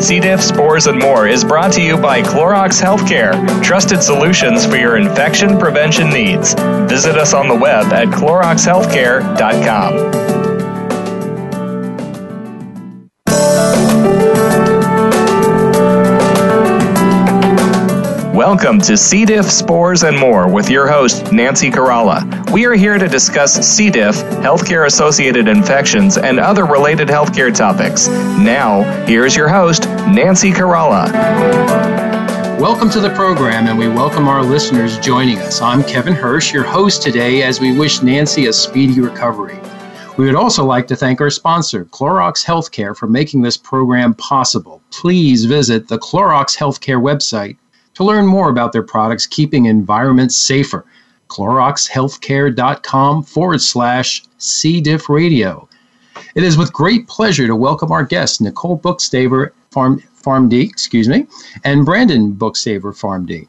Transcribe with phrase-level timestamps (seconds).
[0.00, 0.20] C.
[0.20, 4.96] diff, spores, and more is brought to you by Clorox Healthcare, trusted solutions for your
[4.96, 6.54] infection prevention needs.
[6.88, 10.39] Visit us on the web at cloroxhealthcare.com.
[18.50, 19.24] Welcome to C.
[19.24, 22.50] diff, spores, and more with your host, Nancy Caralli.
[22.50, 23.90] We are here to discuss C.
[23.90, 28.08] diff, healthcare associated infections, and other related healthcare topics.
[28.08, 31.12] Now, here's your host, Nancy Caralli.
[32.60, 35.62] Welcome to the program, and we welcome our listeners joining us.
[35.62, 39.60] I'm Kevin Hirsch, your host today, as we wish Nancy a speedy recovery.
[40.18, 44.82] We would also like to thank our sponsor, Clorox Healthcare, for making this program possible.
[44.90, 47.56] Please visit the Clorox Healthcare website
[48.00, 50.86] to learn more about their products keeping environments safer.
[51.28, 54.80] CloroxHealthcare.com forward slash C.
[54.80, 55.68] diff radio.
[56.34, 61.26] It is with great pleasure to welcome our guests, Nicole Bookstaver, Farm, PharmD, excuse me,
[61.62, 63.46] and Brandon Bookstaver, PharmD.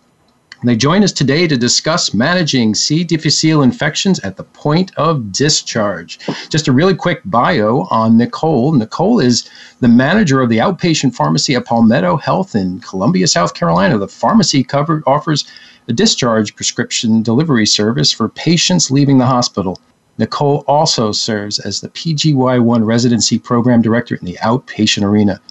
[0.64, 3.04] They join us today to discuss managing C.
[3.04, 6.20] difficile infections at the point of discharge.
[6.50, 8.72] Just a really quick bio on Nicole.
[8.72, 13.98] Nicole is the manager of the outpatient pharmacy at Palmetto Health in Columbia, South Carolina.
[13.98, 15.46] The pharmacy cover, offers
[15.88, 19.82] a discharge prescription delivery service for patients leaving the hospital.
[20.20, 25.42] Nicole also serves as the PGY1 residency program director in the outpatient arena.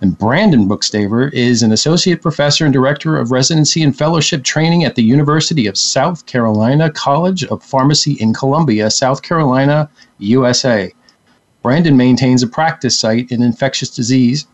[0.00, 4.94] And Brandon Bookstaver is an associate professor and director of residency and fellowship training at
[4.94, 10.92] the University of South Carolina College of Pharmacy in Columbia, South Carolina, USA.
[11.62, 14.46] Brandon maintains a practice site in infectious disease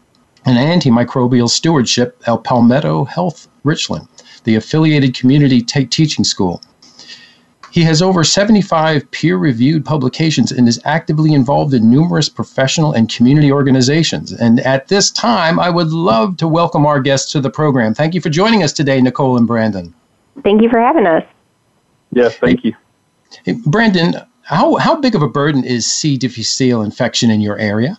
[0.47, 4.09] and antimicrobial stewardship at Palmetto Health Richland,
[4.45, 6.63] the affiliated community t- teaching school.
[7.75, 13.13] He has over 75 peer reviewed publications and is actively involved in numerous professional and
[13.13, 14.31] community organizations.
[14.31, 17.93] And at this time, I would love to welcome our guests to the program.
[17.93, 19.93] Thank you for joining us today, Nicole and Brandon.
[20.45, 21.25] Thank you for having us.
[22.13, 22.77] Yes, thank you.
[23.45, 26.17] Hey, Brandon, how, how big of a burden is C.
[26.17, 27.99] difficile infection in your area?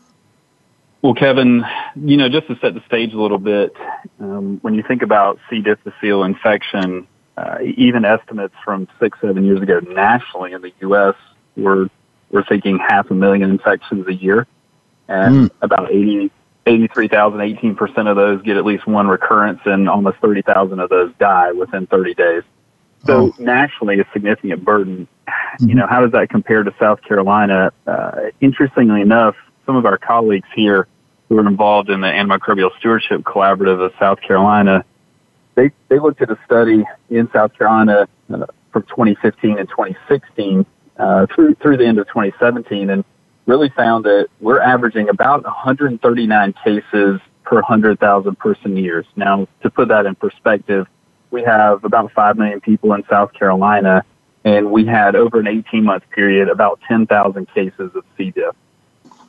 [1.01, 1.65] Well, Kevin,
[1.97, 3.75] you know, just to set the stage a little bit,
[4.21, 5.59] um, when you think about C.
[5.59, 11.15] difficile infection, uh, even estimates from six, seven years ago nationally in the U.S.
[11.57, 11.89] were
[12.31, 14.47] we're thinking half a million infections a year,
[15.07, 15.51] and mm.
[15.61, 16.31] about 80,
[16.65, 21.11] 83,000, 18 percent of those get at least one recurrence, and almost 30,000 of those
[21.19, 22.43] die within 30 days.
[23.05, 23.33] So oh.
[23.37, 25.07] nationally, a significant burden.
[25.27, 25.69] Mm-hmm.
[25.69, 27.71] You know, how does that compare to South Carolina?
[27.85, 29.35] Uh, interestingly enough,
[29.65, 30.87] some of our colleagues here
[31.29, 34.85] who are involved in the Antimicrobial Stewardship Collaborative of South Carolina
[35.55, 40.65] they they looked at a study in South Carolina uh, from 2015 and 2016
[40.97, 43.03] uh, through through the end of 2017, and
[43.45, 49.05] really found that we're averaging about 139 cases per 100,000 person years.
[49.15, 50.87] Now, to put that in perspective,
[51.29, 54.03] we have about 5 million people in South Carolina,
[54.43, 58.31] and we had over an 18 month period about 10,000 cases of C.
[58.31, 58.55] diff.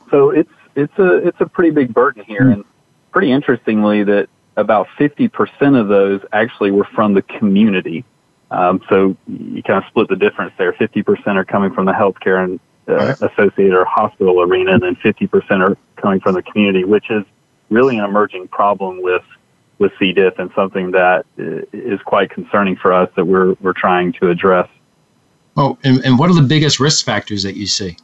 [0.09, 2.63] So it's it's a it's a pretty big burden here, and
[3.11, 8.03] pretty interestingly that about 50% of those actually were from the community.
[8.49, 10.73] Um, so you kind of split the difference there.
[10.73, 12.59] 50% are coming from the healthcare and
[12.89, 13.21] uh, right.
[13.21, 17.23] associated or hospital arena, and then 50% are coming from the community, which is
[17.69, 19.23] really an emerging problem with
[19.79, 20.11] with C.
[20.11, 24.67] diff and something that is quite concerning for us that we're we're trying to address.
[25.55, 27.95] Oh, and, and what are the biggest risk factors that you see?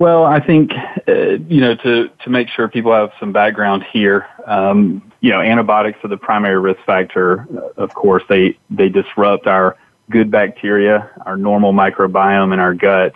[0.00, 0.72] Well, I think
[1.06, 1.12] uh,
[1.46, 4.26] you know to to make sure people have some background here.
[4.46, 7.46] Um, you know, antibiotics are the primary risk factor.
[7.54, 9.76] Uh, of course, they they disrupt our
[10.10, 13.12] good bacteria, our normal microbiome in our gut,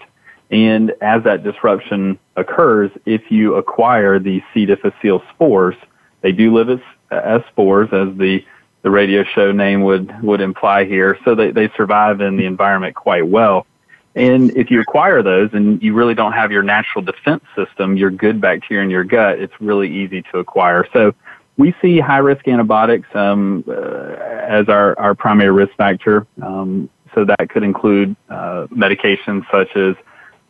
[0.50, 4.66] and as that disruption occurs, if you acquire the C.
[4.66, 5.76] difficile spores,
[6.20, 6.80] they do live as,
[7.10, 8.44] as spores, as the
[8.82, 11.18] the radio show name would would imply here.
[11.24, 13.66] So they they survive in the environment quite well.
[14.14, 18.10] And if you acquire those and you really don't have your natural defense system, your
[18.10, 20.86] good bacteria in your gut, it's really easy to acquire.
[20.92, 21.14] So
[21.56, 26.26] we see high risk antibiotics um, uh, as our, our primary risk factor.
[26.42, 29.94] Um, so that could include uh, medications such as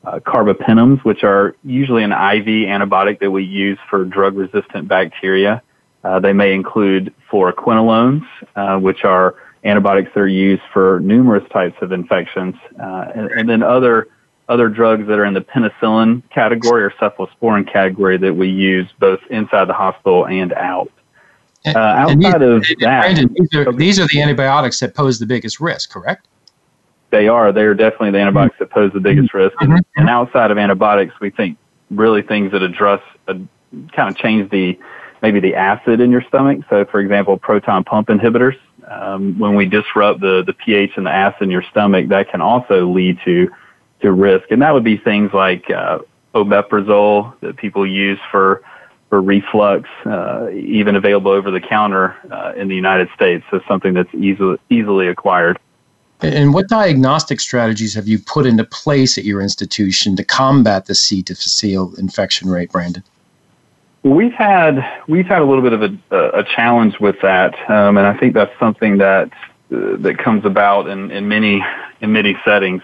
[0.05, 5.63] uh, carbapenems, which are usually an IV antibiotic that we use for drug resistant bacteria.
[6.03, 8.27] Uh, they may include fluoroquinolones,
[8.57, 13.49] uh, which are antibiotics that are used for numerous types of infections, uh, and, and,
[13.49, 14.09] then other
[14.49, 19.21] other drugs that are in the penicillin category or cephalosporin category that we use both
[19.31, 20.91] inside the hospital and out.
[21.67, 25.25] Uh, outside these, of that, Brandon, these, are, these are the antibiotics that pose the
[25.25, 26.29] biggest risk, correct?
[27.09, 27.53] They are.
[27.53, 28.65] They are definitely the antibiotics mm-hmm.
[28.65, 29.39] that pose the biggest mm-hmm.
[29.39, 29.57] risk.
[29.61, 30.01] And, mm-hmm.
[30.01, 31.57] and, outside of antibiotics, we think
[31.91, 33.35] really things that address, uh,
[33.93, 34.79] kind of change the
[35.25, 36.59] maybe the acid in your stomach.
[36.69, 38.59] So, for example, proton pump inhibitors.
[38.87, 42.43] Um, when we disrupt the, the pH and the acid in your stomach, that can
[42.43, 43.51] also lead to
[44.01, 46.01] to risk, and that would be things like uh,
[46.35, 48.63] omeprazole that people use for
[49.09, 53.43] for reflux, uh, even available over the counter uh, in the United States.
[53.51, 55.59] So something that's easily easily acquired.
[56.21, 60.95] And what diagnostic strategies have you put into place at your institution to combat the
[60.95, 61.23] C.
[61.23, 63.03] difficile infection rate, Brandon?
[64.05, 68.07] We've had we've had a little bit of a, a challenge with that, um, and
[68.07, 69.31] I think that's something that
[69.73, 71.65] uh, that comes about in, in many
[72.03, 72.83] in many settings.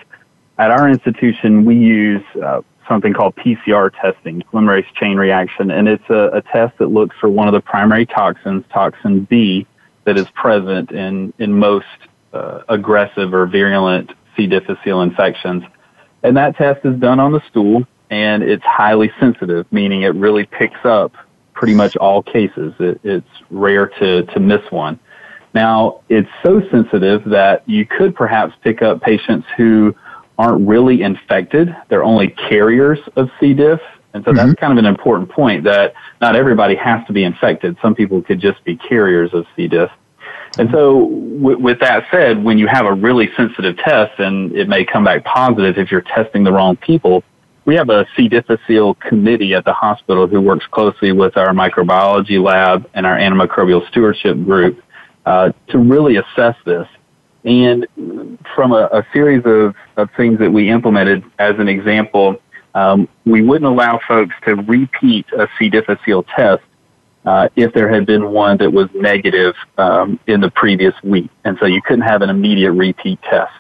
[0.57, 6.09] At our institution, we use uh, something called PCR testing, polymerase chain reaction, and it's
[6.09, 9.67] a, a test that looks for one of the primary toxins, toxin B,
[10.05, 11.85] that is present in in most
[12.33, 14.47] uh, aggressive or virulent C.
[14.47, 15.65] difficile infections.
[16.23, 20.45] And that test is done on the stool and it's highly sensitive, meaning it really
[20.45, 21.15] picks up
[21.55, 22.75] pretty much all cases.
[22.79, 24.99] It, it's rare to, to miss one.
[25.55, 29.95] Now, it's so sensitive that you could perhaps pick up patients who
[30.39, 31.75] aren't really infected.
[31.89, 33.53] They're only carriers of C.
[33.53, 33.81] diff.
[34.13, 34.37] And so mm-hmm.
[34.49, 37.77] that's kind of an important point that not everybody has to be infected.
[37.83, 39.69] Some people could just be carriers of C.
[39.69, 39.91] diff.
[40.59, 44.69] And so, w- with that said, when you have a really sensitive test and it
[44.69, 47.23] may come back positive if you're testing the wrong people,
[47.65, 48.29] we have a C.
[48.29, 53.87] difficile committee at the hospital who works closely with our microbiology lab and our antimicrobial
[53.89, 54.83] stewardship group
[55.27, 56.87] uh, to really assess this.
[57.45, 57.87] And
[58.55, 62.37] from a, a series of, of things that we implemented, as an example,
[62.75, 65.69] um, we wouldn't allow folks to repeat a C.
[65.69, 66.63] difficile test
[67.25, 71.31] uh, if there had been one that was negative um, in the previous week.
[71.45, 73.53] And so you couldn't have an immediate repeat test.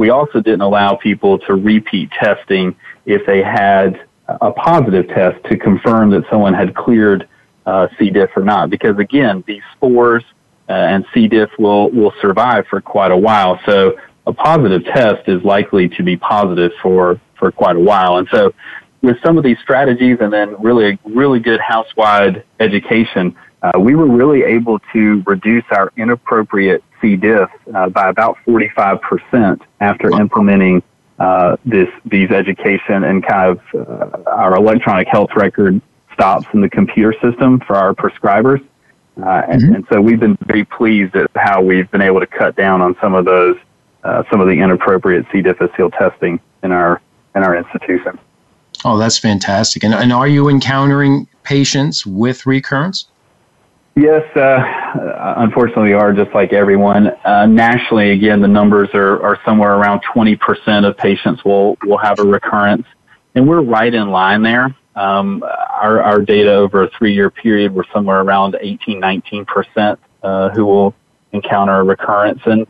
[0.00, 2.74] We also didn't allow people to repeat testing
[3.04, 7.28] if they had a positive test to confirm that someone had cleared
[7.66, 8.08] uh, C.
[8.08, 8.70] diff or not.
[8.70, 10.24] Because again, these spores
[10.70, 11.28] uh, and C.
[11.28, 13.60] diff will, will survive for quite a while.
[13.66, 18.16] So a positive test is likely to be positive for, for quite a while.
[18.16, 18.54] And so
[19.02, 24.08] with some of these strategies and then really, really good house-wide education, uh, we were
[24.08, 27.16] really able to reduce our inappropriate C.
[27.16, 30.82] diff uh, by about 45% after implementing
[31.18, 35.80] uh, this these education and kind of uh, our electronic health record
[36.14, 38.64] stops in the computer system for our prescribers.
[39.22, 39.74] Uh, and, mm-hmm.
[39.74, 42.96] and, so we've been very pleased at how we've been able to cut down on
[43.02, 43.56] some of those,
[44.02, 45.42] uh, some of the inappropriate C.
[45.42, 47.02] difficile testing in our
[47.34, 48.18] in our institution.
[48.84, 49.84] Oh, that's fantastic.
[49.84, 53.06] And, and are you encountering patients with recurrence?
[53.96, 57.08] Yes, uh, unfortunately, are just like everyone.
[57.24, 62.18] Uh, nationally, again, the numbers are, are somewhere around 20% of patients will, will have
[62.20, 62.86] a recurrence.
[63.34, 64.74] And we're right in line there.
[64.94, 70.50] Um, our, our data over a three year period were somewhere around 18, 19% uh,
[70.50, 70.94] who will
[71.32, 72.40] encounter a recurrence.
[72.44, 72.66] And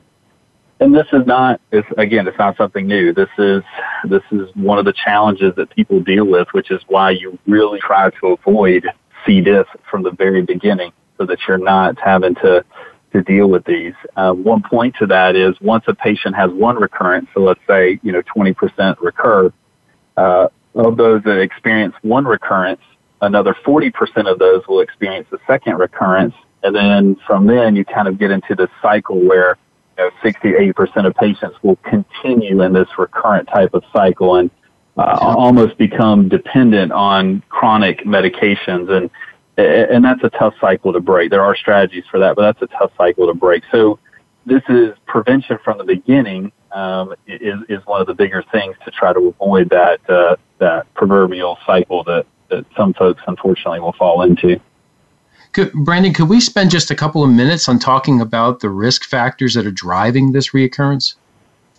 [0.81, 3.63] and this is not it's, again it's not something new this is
[4.09, 7.79] this is one of the challenges that people deal with which is why you really
[7.81, 8.87] try to avoid
[9.27, 10.91] c diff from the very beginning
[11.21, 12.65] so that you're not having to
[13.13, 16.77] to deal with these uh, one point to that is once a patient has one
[16.77, 19.53] recurrence so let's say you know 20% recur
[20.17, 22.81] uh, of those that experience one recurrence
[23.21, 23.93] another 40%
[24.31, 28.31] of those will experience a second recurrence and then from then you kind of get
[28.31, 29.59] into this cycle where
[29.99, 34.51] you know, 60 80% of patients will continue in this recurrent type of cycle and
[34.97, 38.91] uh, almost become dependent on chronic medications.
[38.91, 39.11] And,
[39.61, 41.31] and that's a tough cycle to break.
[41.31, 43.63] There are strategies for that, but that's a tough cycle to break.
[43.71, 43.99] So
[44.47, 48.91] this is prevention from the beginning um, is, is one of the bigger things to
[48.91, 54.23] try to avoid that, uh, that proverbial cycle that, that some folks unfortunately will fall
[54.23, 54.61] into.
[55.53, 59.05] Could, Brandon, could we spend just a couple of minutes on talking about the risk
[59.05, 61.15] factors that are driving this reoccurrence?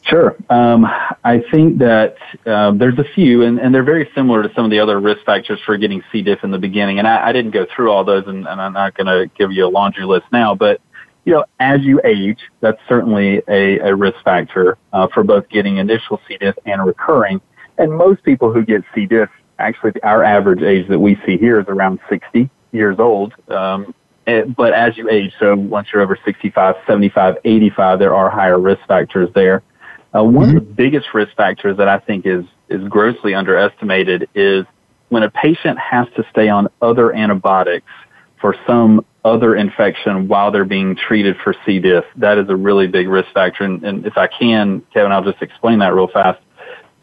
[0.03, 0.35] Sure.
[0.49, 0.85] Um,
[1.23, 2.15] I think that
[2.45, 5.23] uh, there's a few, and, and, they're very similar to some of the other risk
[5.25, 6.23] factors for getting C.
[6.23, 6.97] diff in the beginning.
[6.97, 9.51] And I, I didn't go through all those, and, and I'm not going to give
[9.51, 10.55] you a laundry list now.
[10.55, 10.81] But
[11.25, 15.77] you know, as you age, that's certainly a, a risk factor uh, for both getting
[15.77, 16.37] initial C.
[16.37, 17.39] diff and recurring.
[17.77, 19.05] And most people who get C.
[19.05, 19.29] diff,
[19.59, 23.33] actually, our average age that we see here is around 60 years old.
[23.49, 23.93] Um,
[24.25, 28.59] it, but as you age, so once you're over 65, 75, 85, there are higher
[28.59, 29.61] risk factors there.
[30.13, 30.57] Uh, one mm-hmm.
[30.57, 34.65] of the biggest risk factors that I think is, is grossly underestimated is
[35.09, 37.91] when a patient has to stay on other antibiotics
[38.39, 41.79] for some other infection while they're being treated for C.
[41.79, 42.05] diff.
[42.17, 43.63] That is a really big risk factor.
[43.63, 46.39] And, and if I can, Kevin, I'll just explain that real fast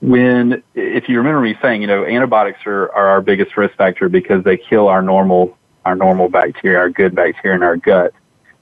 [0.01, 4.09] when if you remember me saying, you know, antibiotics are, are our biggest risk factor
[4.09, 8.13] because they kill our normal our normal bacteria, our good bacteria in our gut.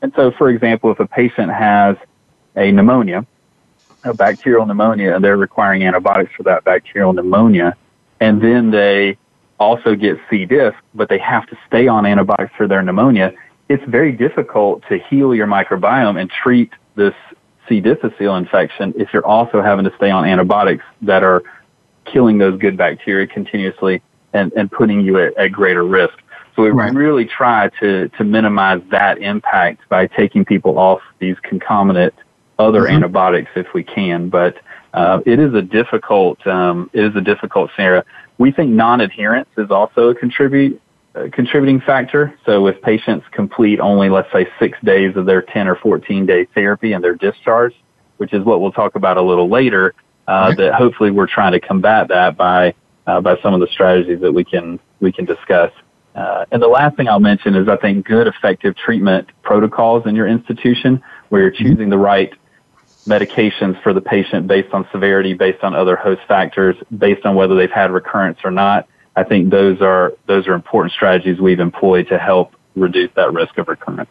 [0.00, 1.96] And so, for example, if a patient has
[2.56, 3.26] a pneumonia,
[4.06, 7.76] a bacterial pneumonia, and they're requiring antibiotics for that bacterial pneumonia,
[8.20, 9.18] and then they
[9.58, 10.44] also get C.
[10.44, 13.32] diff, but they have to stay on antibiotics for their pneumonia,
[13.68, 17.14] it's very difficult to heal your microbiome and treat this
[17.68, 17.80] C.
[17.80, 21.42] difficile infection if you're also having to stay on antibiotics that are
[22.04, 24.00] killing those good bacteria continuously
[24.32, 26.14] and, and putting you at, at greater risk.
[26.54, 26.94] So we right.
[26.94, 32.14] really try to, to minimize that impact by taking people off these concomitant
[32.58, 32.96] other mm-hmm.
[32.96, 34.28] antibiotics if we can.
[34.28, 34.56] But
[34.94, 38.02] uh, it is a difficult um, it is a difficult scenario.
[38.38, 40.80] We think non-adherence is also a contribute
[41.14, 42.38] a contributing factor.
[42.44, 46.46] So if patients complete only, let's say, six days of their 10 or 14 day
[46.54, 47.76] therapy and they're discharged,
[48.18, 49.94] which is what we'll talk about a little later,
[50.28, 50.64] uh, okay.
[50.64, 52.74] that hopefully we're trying to combat that by
[53.06, 55.72] uh, by some of the strategies that we can we can discuss.
[56.14, 60.16] Uh, and the last thing I'll mention is I think good effective treatment protocols in
[60.16, 61.64] your institution where you're mm-hmm.
[61.64, 62.32] choosing the right
[63.06, 67.54] medications for the patient based on severity, based on other host factors, based on whether
[67.54, 68.88] they've had recurrence or not.
[69.16, 73.56] I think those are those are important strategies we've employed to help reduce that risk
[73.58, 74.10] of recurrence.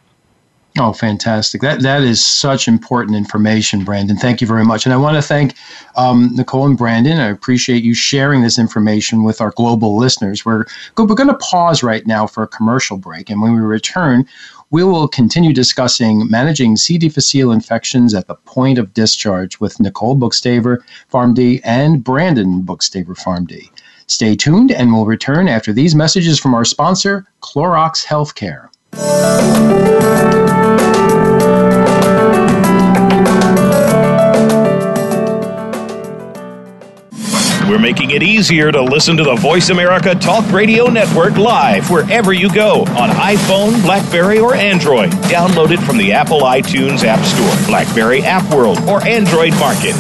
[0.77, 1.61] Oh, fantastic!
[1.61, 4.17] That that is such important information, Brandon.
[4.17, 5.55] Thank you very much, and I want to thank
[5.95, 7.17] um, Nicole and Brandon.
[7.17, 10.43] I appreciate you sharing this information with our global listeners.
[10.43, 10.65] We're
[10.97, 14.27] we're going to pause right now for a commercial break, and when we return,
[14.75, 16.97] we will continue discussing managing C.
[16.97, 20.79] difficile infections at the point of discharge with Nicole Bookstaver,
[21.09, 23.69] PharmD, and Brandon Bookstaver, PharmD.
[24.07, 28.67] Stay tuned, and we'll return after these messages from our sponsor, Clorox Healthcare.
[37.75, 42.31] We're making it easier to listen to the Voice America Talk Radio Network live wherever
[42.31, 45.09] you go on iPhone, Blackberry, or Android.
[45.27, 49.93] Download it from the Apple iTunes App Store, Blackberry App World, or Android Market.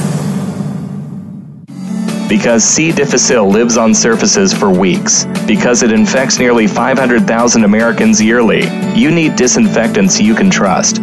[2.29, 2.93] Because C.
[2.93, 9.35] difficile lives on surfaces for weeks, because it infects nearly 500,000 Americans yearly, you need
[9.35, 11.01] disinfectants you can trust.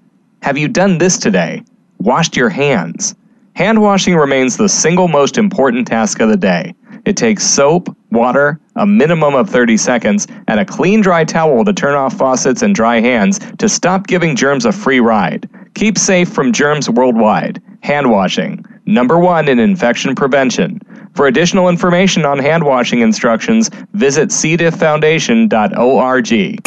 [0.41, 1.61] Have you done this today?
[1.99, 3.13] Washed your hands?
[3.55, 6.73] Hand washing remains the single most important task of the day.
[7.03, 11.73] It takes soap, water, a minimum of 30 seconds, and a clean dry towel to
[11.73, 15.49] turn off faucets and dry hands to stop giving germs a free ride.
[15.73, 17.61] Keep safe from germs worldwide.
[17.83, 20.79] Hand washing, number one in infection prevention.
[21.17, 26.63] For additional information on hand washing instructions, visit cdifffoundation.org.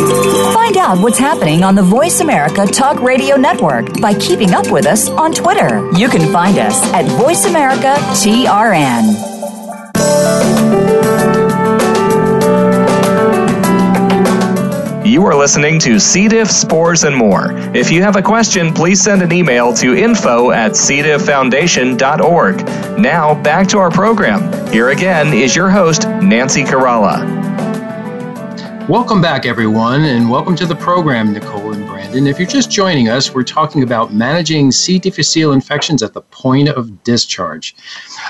[0.52, 4.86] Find out what's happening on the Voice America Talk Radio Network by keeping up with
[4.86, 5.88] us on Twitter.
[5.96, 10.49] You can find us at Voice America TRN.
[15.10, 16.28] You are listening to C.
[16.28, 17.50] diff, spores, and more.
[17.74, 22.56] If you have a question, please send an email to info at cdifffoundation.org.
[22.96, 24.72] Now, back to our program.
[24.72, 27.26] Here again is your host, Nancy Caralli.
[28.88, 32.28] Welcome back, everyone, and welcome to the program, Nicole and Brandon.
[32.28, 35.00] If you're just joining us, we're talking about managing C.
[35.00, 37.74] difficile infections at the point of discharge.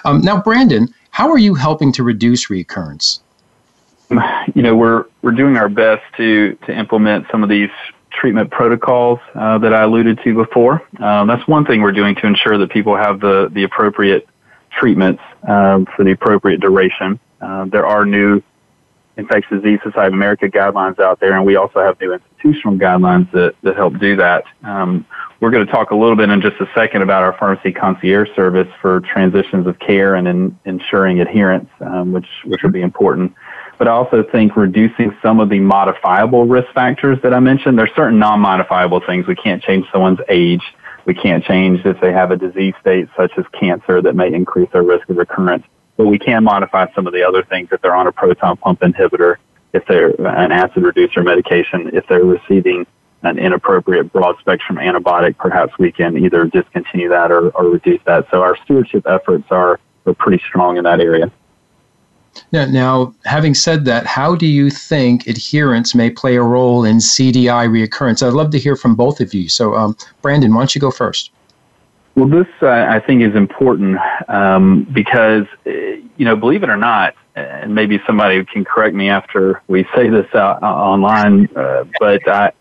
[0.06, 3.20] Um, now, Brandon, how are you helping to reduce recurrence?
[4.54, 7.70] you know, we're we're doing our best to to implement some of these
[8.10, 10.82] treatment protocols uh, that I alluded to before.
[11.00, 14.28] Um, that's one thing we're doing to ensure that people have the the appropriate
[14.70, 17.18] treatments um, for the appropriate duration.
[17.40, 18.42] Uh, there are new
[19.16, 23.30] Infectious Disease Society of America guidelines out there, and we also have new institutional guidelines
[23.32, 24.44] that, that help do that.
[24.64, 25.04] Um,
[25.40, 28.28] we're going to talk a little bit in just a second about our pharmacy concierge
[28.36, 33.34] service for transitions of care and in, ensuring adherence, um, which which will be important.
[33.80, 37.78] But I also think reducing some of the modifiable risk factors that I mentioned.
[37.78, 39.26] There's certain non-modifiable things.
[39.26, 40.60] We can't change someone's age.
[41.06, 44.68] We can't change if they have a disease state such as cancer that may increase
[44.70, 45.64] their risk of recurrence.
[45.96, 48.80] But we can modify some of the other things if they're on a proton pump
[48.80, 49.36] inhibitor,
[49.72, 52.86] if they're an acid reducer medication, if they're receiving
[53.22, 58.26] an inappropriate broad spectrum antibiotic, perhaps we can either discontinue that or, or reduce that.
[58.30, 61.32] So our stewardship efforts are, are pretty strong in that area.
[62.52, 66.96] Now, now, having said that, how do you think adherence may play a role in
[66.96, 68.26] CDI reoccurrence?
[68.26, 69.48] I'd love to hear from both of you.
[69.48, 71.30] So, um, Brandon, why don't you go first?
[72.16, 76.76] Well, this uh, I think is important um, because, uh, you know, believe it or
[76.76, 81.84] not, and maybe somebody can correct me after we say this out, uh, online, uh,
[82.00, 82.52] but I,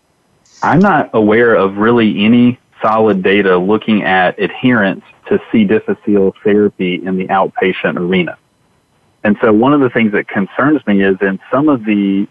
[0.62, 5.64] I'm not aware of really any solid data looking at adherence to C.
[5.64, 8.38] difficile therapy in the outpatient arena.
[9.22, 12.26] And so one of the things that concerns me is in some of the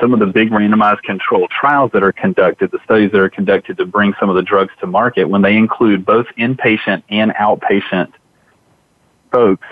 [0.00, 3.76] some of the big randomized controlled trials that are conducted, the studies that are conducted
[3.78, 8.12] to bring some of the drugs to market, when they include both inpatient and outpatient
[9.32, 9.66] folks,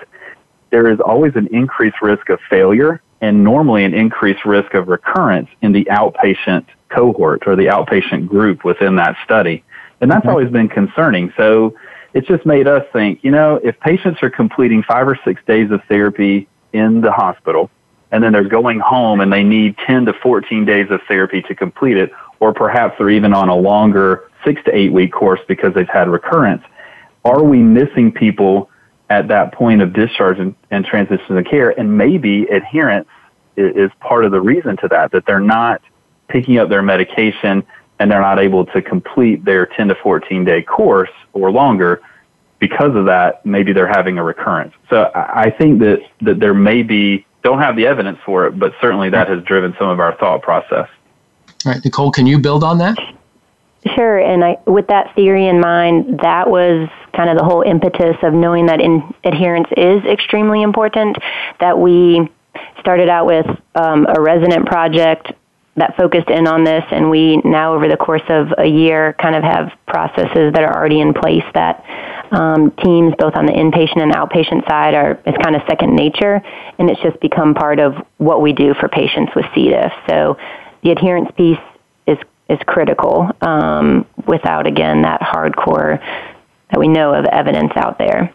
[0.70, 5.48] there is always an increased risk of failure and normally an increased risk of recurrence
[5.62, 9.64] in the outpatient cohort or the outpatient group within that study.
[10.00, 10.30] And that's mm-hmm.
[10.30, 11.32] always been concerning.
[11.36, 11.76] So
[12.14, 15.70] it's just made us think, you know, if patients are completing five or six days
[15.70, 17.70] of therapy in the hospital
[18.12, 21.54] and then they're going home and they need 10 to 14 days of therapy to
[21.54, 25.74] complete it, or perhaps they're even on a longer six to eight week course because
[25.74, 26.62] they've had recurrence.
[27.24, 28.70] Are we missing people
[29.10, 31.78] at that point of discharge and, and transition to care?
[31.78, 33.08] And maybe adherence
[33.56, 35.82] is, is part of the reason to that, that they're not
[36.28, 37.64] picking up their medication
[37.98, 42.02] and they're not able to complete their 10 to 14 day course or longer
[42.58, 44.74] because of that, maybe they're having a recurrence.
[44.88, 48.72] So I think that, that there may be, don't have the evidence for it, but
[48.80, 50.88] certainly that has driven some of our thought process.
[51.64, 52.96] All right, Nicole, can you build on that?
[53.94, 58.16] Sure, and I, with that theory in mind, that was kind of the whole impetus
[58.22, 61.16] of knowing that in, adherence is extremely important.
[61.60, 62.28] That we
[62.80, 65.32] started out with um, a resident project
[65.76, 69.36] that focused in on this, and we now, over the course of a year, kind
[69.36, 71.84] of have processes that are already in place that
[72.32, 76.42] um, teams, both on the inpatient and outpatient side, are is kind of second nature,
[76.78, 79.68] and it's just become part of what we do for patients with C.
[79.68, 79.92] diff.
[80.08, 80.36] So
[80.82, 81.58] the adherence piece
[82.06, 83.30] is is critical.
[83.40, 86.00] Um, without again that hardcore
[86.70, 88.32] that we know of evidence out there.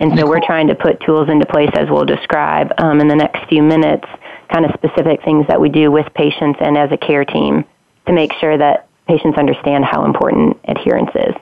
[0.00, 3.16] And so we're trying to put tools into place as we'll describe um, in the
[3.16, 4.06] next few minutes
[4.52, 7.64] kind of specific things that we do with patients and as a care team
[8.06, 11.34] to make sure that patients understand how important adherence is.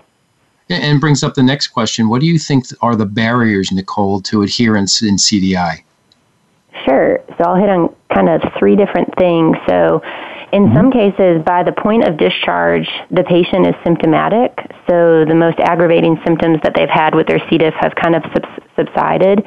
[0.68, 2.08] And brings up the next question.
[2.08, 5.82] What do you think are the barriers, Nicole, to adherence in CDI?
[6.84, 7.20] Sure.
[7.38, 9.56] So I'll hit on kind of three different things.
[9.68, 10.02] So
[10.52, 10.76] in mm-hmm.
[10.76, 14.58] some cases, by the point of discharge, the patient is symptomatic.
[14.88, 17.58] So the most aggravating symptoms that they've had with their C.
[17.58, 18.24] diff have kind of
[18.74, 19.44] subsided.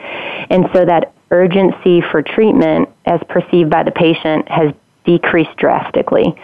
[0.50, 4.74] And so that urgency for treatment as perceived by the patient has
[5.06, 6.36] decreased drastically,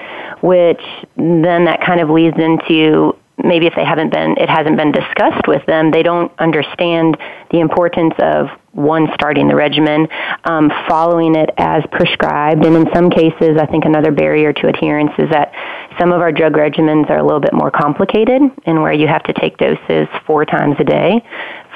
[0.41, 0.81] which
[1.17, 5.47] then that kind of leads into maybe if they haven't been it hasn't been discussed
[5.47, 7.17] with them they don't understand
[7.51, 10.07] the importance of one starting the regimen
[10.45, 15.11] um, following it as prescribed and in some cases i think another barrier to adherence
[15.17, 15.51] is that
[15.99, 19.23] some of our drug regimens are a little bit more complicated and where you have
[19.23, 21.21] to take doses four times a day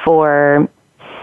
[0.05, 0.69] for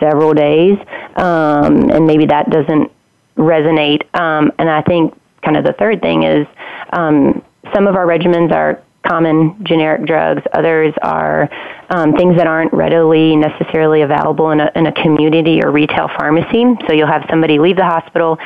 [0.00, 0.78] several days,
[1.16, 2.90] um, and maybe that doesn't
[3.36, 4.02] resonate.
[4.18, 6.46] Um, and I think kind of the third thing is
[6.92, 7.42] um,
[7.74, 10.42] some of our regimens are common generic drugs.
[10.52, 11.48] Others are
[11.90, 16.64] um, things that aren't readily necessarily available in a, in a community or retail pharmacy.
[16.86, 18.38] So you'll have somebody leave the hospital,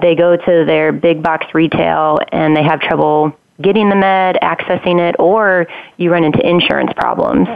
[0.00, 4.98] they go to their big box retail, and they have trouble getting the med, accessing
[4.98, 7.48] it, or you run into insurance problems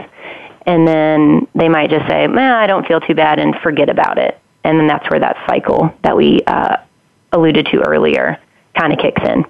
[0.67, 4.17] and then they might just say, "Man, I don't feel too bad," and forget about
[4.19, 4.37] it.
[4.65, 6.75] And then that's where that cycle that we uh,
[7.31, 8.37] alluded to earlier
[8.77, 9.45] kind of kicks in.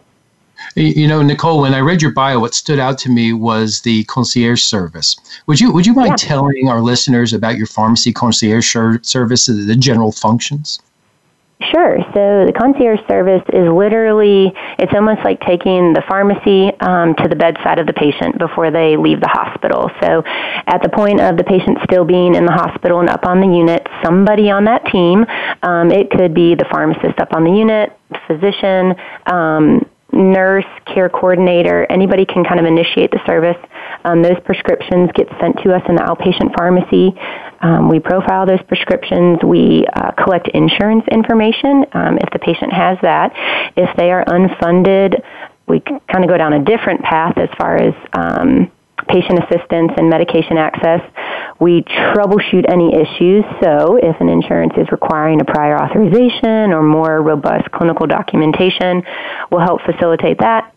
[0.75, 4.03] You know, Nicole, when I read your bio, what stood out to me was the
[4.05, 5.15] concierge service.
[5.47, 6.27] Would you would you mind yeah.
[6.27, 8.67] telling our listeners about your pharmacy concierge
[9.01, 10.79] service, the general functions?
[11.71, 11.97] Sure.
[12.13, 17.35] So the concierge service is literally, it's almost like taking the pharmacy um, to the
[17.35, 19.89] bedside of the patient before they leave the hospital.
[19.99, 20.21] So
[20.67, 23.47] at the point of the patient still being in the hospital and up on the
[23.47, 25.25] unit, somebody on that team,
[25.63, 27.91] um, it could be the pharmacist up on the unit,
[28.27, 28.93] physician,
[29.25, 29.83] um,
[30.17, 33.57] nurse, care coordinator, anybody can kind of initiate the service
[34.03, 37.13] Um, those prescriptions get sent to us in the outpatient pharmacy.
[37.61, 39.39] Um, we profile those prescriptions.
[39.43, 43.33] We uh, collect insurance information um, if the patient has that.
[43.75, 45.21] If they are unfunded,
[45.67, 48.71] we kind of go down a different path as far as um,
[49.07, 51.01] patient assistance and medication access.
[51.59, 53.43] We troubleshoot any issues.
[53.63, 59.03] So if an insurance is requiring a prior authorization or more robust clinical documentation,
[59.51, 60.73] we'll help facilitate that.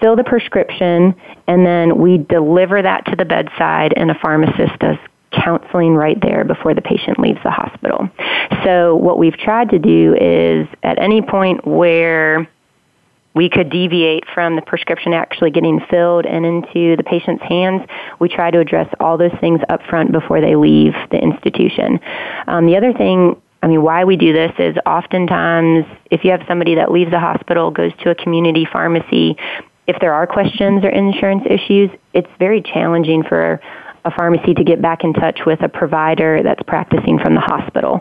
[0.00, 1.14] Fill the prescription,
[1.46, 4.96] and then we deliver that to the bedside, and a pharmacist does
[5.32, 8.08] counseling right there before the patient leaves the hospital.
[8.64, 12.48] So what we've tried to do is at any point where
[13.34, 17.82] we could deviate from the prescription actually getting filled and into the patient's hands.
[18.18, 22.00] We try to address all those things up front before they leave the institution.
[22.46, 26.42] Um, the other thing, I mean, why we do this is oftentimes if you have
[26.46, 29.36] somebody that leaves the hospital, goes to a community pharmacy,
[29.86, 33.60] if there are questions or insurance issues, it's very challenging for
[34.04, 38.00] a pharmacy to get back in touch with a provider that's practicing from the hospital.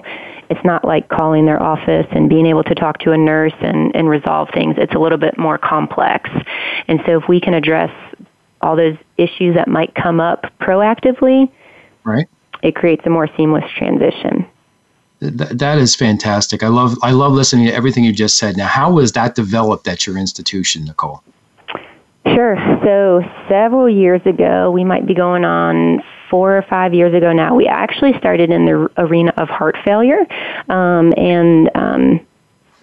[0.51, 3.95] It's not like calling their office and being able to talk to a nurse and,
[3.95, 4.75] and resolve things.
[4.77, 6.29] It's a little bit more complex.
[6.89, 7.89] And so if we can address
[8.61, 11.49] all those issues that might come up proactively,
[12.03, 12.27] right.
[12.61, 14.45] it creates a more seamless transition.
[15.21, 16.63] Th- that is fantastic.
[16.63, 18.57] I love I love listening to everything you just said.
[18.57, 21.23] Now, how was that developed at your institution, Nicole?
[22.25, 22.55] Sure.
[22.83, 27.55] So several years ago, we might be going on four or five years ago now,
[27.55, 30.25] we actually started in the arena of heart failure.
[30.69, 32.27] Um, and um,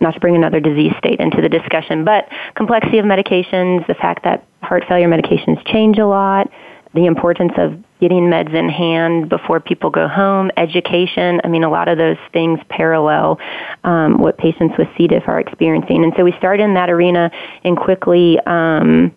[0.01, 4.25] not to bring another disease state into the discussion, but complexity of medications, the fact
[4.25, 6.51] that heart failure medications change a lot,
[6.95, 11.41] the importance of getting meds in hand before people go home, education.
[11.43, 13.41] I mean, a lot of those things parallel
[13.83, 15.09] um, what patients with C.
[15.09, 16.05] diff are experiencing.
[16.05, 17.31] And so we started in that arena
[17.65, 19.13] and quickly um,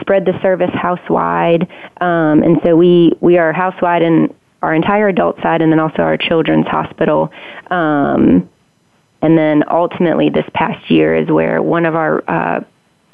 [0.00, 1.62] spread the service housewide.
[2.00, 6.02] Um, and so we, we are housewide in our entire adult side and then also
[6.02, 7.30] our children's hospital.
[7.70, 8.48] Um,
[9.20, 12.64] and then ultimately this past year is where one of our uh,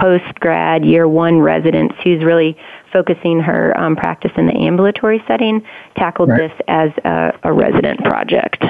[0.00, 2.56] post grad year one residents who's really
[2.92, 5.62] focusing her um, practice in the ambulatory setting
[5.96, 6.48] tackled right.
[6.48, 8.64] this as a, a resident project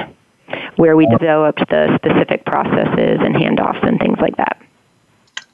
[0.75, 4.59] where we developed the specific processes and handoffs and things like that.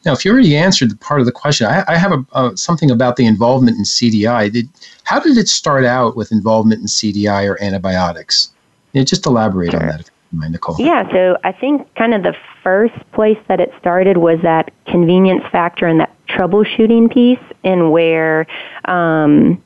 [0.06, 2.56] Now, if you already answered the part of the question, I, I have a, uh,
[2.56, 4.52] something about the involvement in CDI.
[4.52, 4.70] Did,
[5.04, 8.52] how did it start out with involvement in CDI or antibiotics?
[8.94, 9.82] Yeah, just elaborate sure.
[9.82, 10.76] on that, if you mind, Nicole.
[10.80, 15.44] Yeah, so I think kind of the first place that it started was that convenience
[15.52, 18.46] factor and that troubleshooting piece, and where,
[18.86, 19.62] um,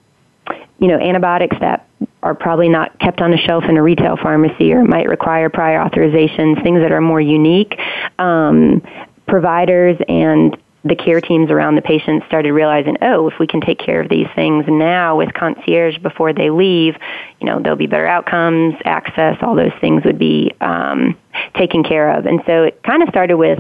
[0.80, 1.86] you know, antibiotics that
[2.23, 5.80] are probably not kept on a shelf in a retail pharmacy or might require prior
[5.80, 7.80] authorizations, things that are more unique.
[8.19, 8.82] Um,
[9.30, 13.80] providers and the care teams around the patients started realizing, oh, if we can take
[13.80, 16.96] care of these things now with concierge before they leave,
[17.39, 21.18] you know, there'll be better outcomes, access, all those things would be um,
[21.56, 22.26] taken care of.
[22.26, 23.60] And so it kind of started with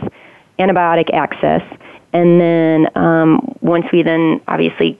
[0.59, 1.61] antibiotic access.
[2.13, 4.99] And then um, once we then obviously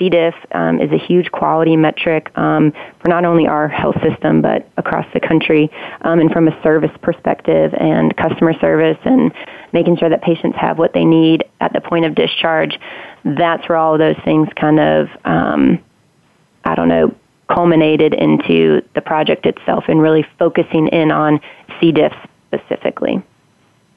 [0.00, 0.08] C.
[0.08, 4.68] diff um, is a huge quality metric um, for not only our health system but
[4.78, 9.30] across the country, um, and from a service perspective and customer service and
[9.72, 12.78] making sure that patients have what they need at the point of discharge.
[13.24, 15.78] That's where all of those things kind of, um,
[16.64, 17.14] I don't know,
[17.48, 21.40] culminated into the project itself and really focusing in on
[21.78, 21.92] C.
[21.92, 22.14] diff
[22.46, 23.22] specifically.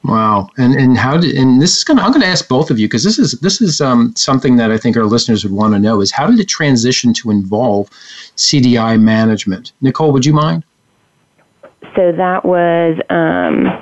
[0.05, 2.87] Wow, and and how did and this is gonna I'm gonna ask both of you
[2.87, 5.79] because this is this is um, something that I think our listeners would want to
[5.79, 7.89] know is how did it transition to involve
[8.35, 9.71] CDI management?
[9.79, 10.65] Nicole, would you mind?
[11.95, 13.81] So that was um,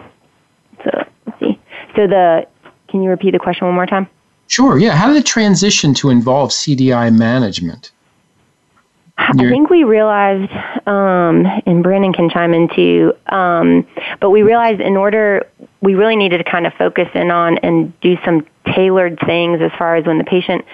[0.83, 1.59] so let's see.
[1.95, 2.45] So the
[2.87, 4.07] can you repeat the question one more time?
[4.47, 4.77] Sure.
[4.77, 4.95] Yeah.
[4.95, 7.91] How did it transition to involve CDI management?
[9.29, 10.51] I think we realized,
[10.87, 13.87] um, and Brandon can chime in too, um,
[14.19, 15.47] but we realized in order,
[15.81, 19.71] we really needed to kind of focus in on and do some tailored things as
[19.77, 20.65] far as when the patient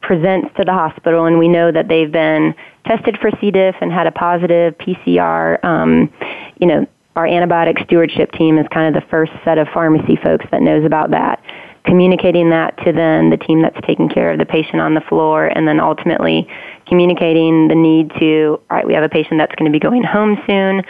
[0.00, 2.54] presents to the hospital and we know that they've been
[2.86, 3.50] tested for C.
[3.50, 6.12] diff and had a positive PCR, um,
[6.58, 6.86] you know,
[7.16, 10.84] our antibiotic stewardship team is kind of the first set of pharmacy folks that knows
[10.84, 11.42] about that
[11.88, 15.46] communicating that to then the team that's taking care of the patient on the floor,
[15.46, 16.46] and then ultimately
[16.88, 20.02] communicating the need to, all right, we have a patient that's going to be going
[20.02, 20.82] home soon.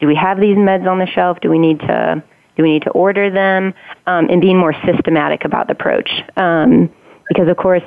[0.00, 1.38] Do we have these meds on the shelf?
[1.40, 2.22] Do we need to
[2.54, 3.72] do we need to order them?
[4.06, 6.92] Um, and being more systematic about the approach, um,
[7.28, 7.84] because of course,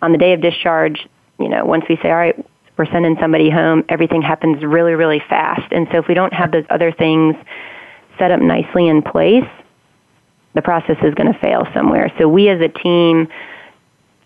[0.00, 1.06] on the day of discharge,
[1.38, 2.46] you know, once we say, all right,
[2.78, 5.72] we're sending somebody home, everything happens really, really fast.
[5.72, 7.34] And so if we don't have those other things
[8.18, 9.48] set up nicely in place,
[10.54, 12.12] the process is going to fail somewhere.
[12.18, 13.28] So we as a team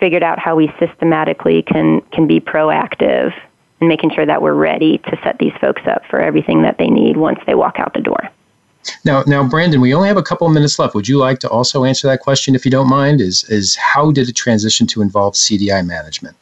[0.02, 3.32] figured out how we systematically can can be proactive
[3.78, 6.88] and making sure that we're ready to set these folks up for everything that they
[6.88, 8.28] need once they walk out the door.
[9.04, 10.96] Now, now, Brandon, we only have a couple of minutes left.
[10.96, 13.20] Would you like to also answer that question, if you don't mind?
[13.20, 16.36] Is is how did it transition to involve CDI management?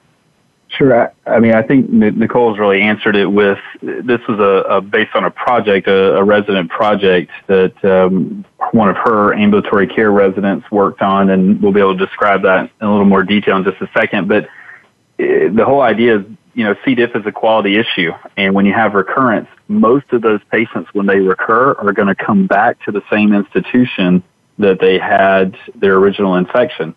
[0.69, 1.11] Sure.
[1.27, 5.15] I, I mean, I think Nicole's really answered it with this was a, a based
[5.15, 10.71] on a project, a, a resident project that um, one of her ambulatory care residents
[10.71, 13.65] worked on, and we'll be able to describe that in a little more detail in
[13.65, 14.29] just a second.
[14.29, 16.95] But uh, the whole idea is, you know, C.
[16.95, 21.07] diff is a quality issue, and when you have recurrence, most of those patients, when
[21.07, 24.23] they recur, are going to come back to the same institution
[24.59, 26.95] that they had their original infection.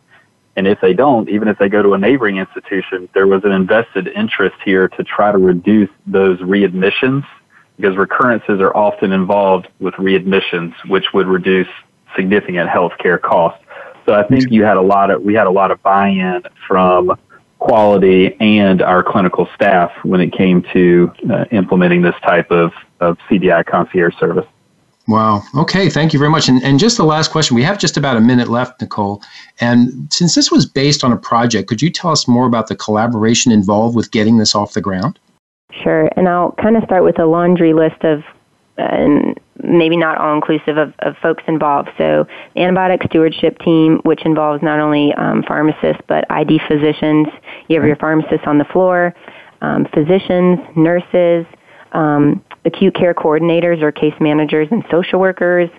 [0.56, 3.52] And if they don't, even if they go to a neighboring institution, there was an
[3.52, 7.26] invested interest here to try to reduce those readmissions
[7.78, 11.68] because recurrences are often involved with readmissions, which would reduce
[12.16, 13.64] significant healthcare costs.
[14.06, 17.18] So I think you had a lot of, we had a lot of buy-in from
[17.60, 23.18] quality and our clinical staff when it came to uh, implementing this type of, of
[23.30, 24.46] CDI concierge service.
[25.08, 25.44] Wow.
[25.56, 25.90] Okay.
[25.90, 26.48] Thank you very much.
[26.48, 27.56] And, and just the last question.
[27.56, 29.22] We have just about a minute left, Nicole.
[29.60, 32.76] And since this was based on a project, could you tell us more about the
[32.76, 35.20] collaboration involved with getting this off the ground?
[35.82, 36.10] Sure.
[36.16, 38.24] And I'll kind of start with a laundry list of,
[38.78, 39.34] uh,
[39.64, 41.90] maybe not all inclusive of, of folks involved.
[41.98, 47.28] So, antibiotic stewardship team, which involves not only um, pharmacists but ID physicians.
[47.68, 49.16] You have your pharmacists on the floor,
[49.62, 51.46] um, physicians, nurses.
[51.92, 55.70] Um, acute care coordinators or case managers and social workers,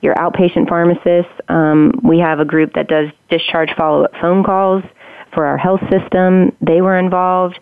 [0.00, 1.32] your outpatient pharmacists.
[1.48, 4.84] Um, we have a group that does discharge follow up phone calls
[5.34, 6.56] for our health system.
[6.60, 7.58] They were involved.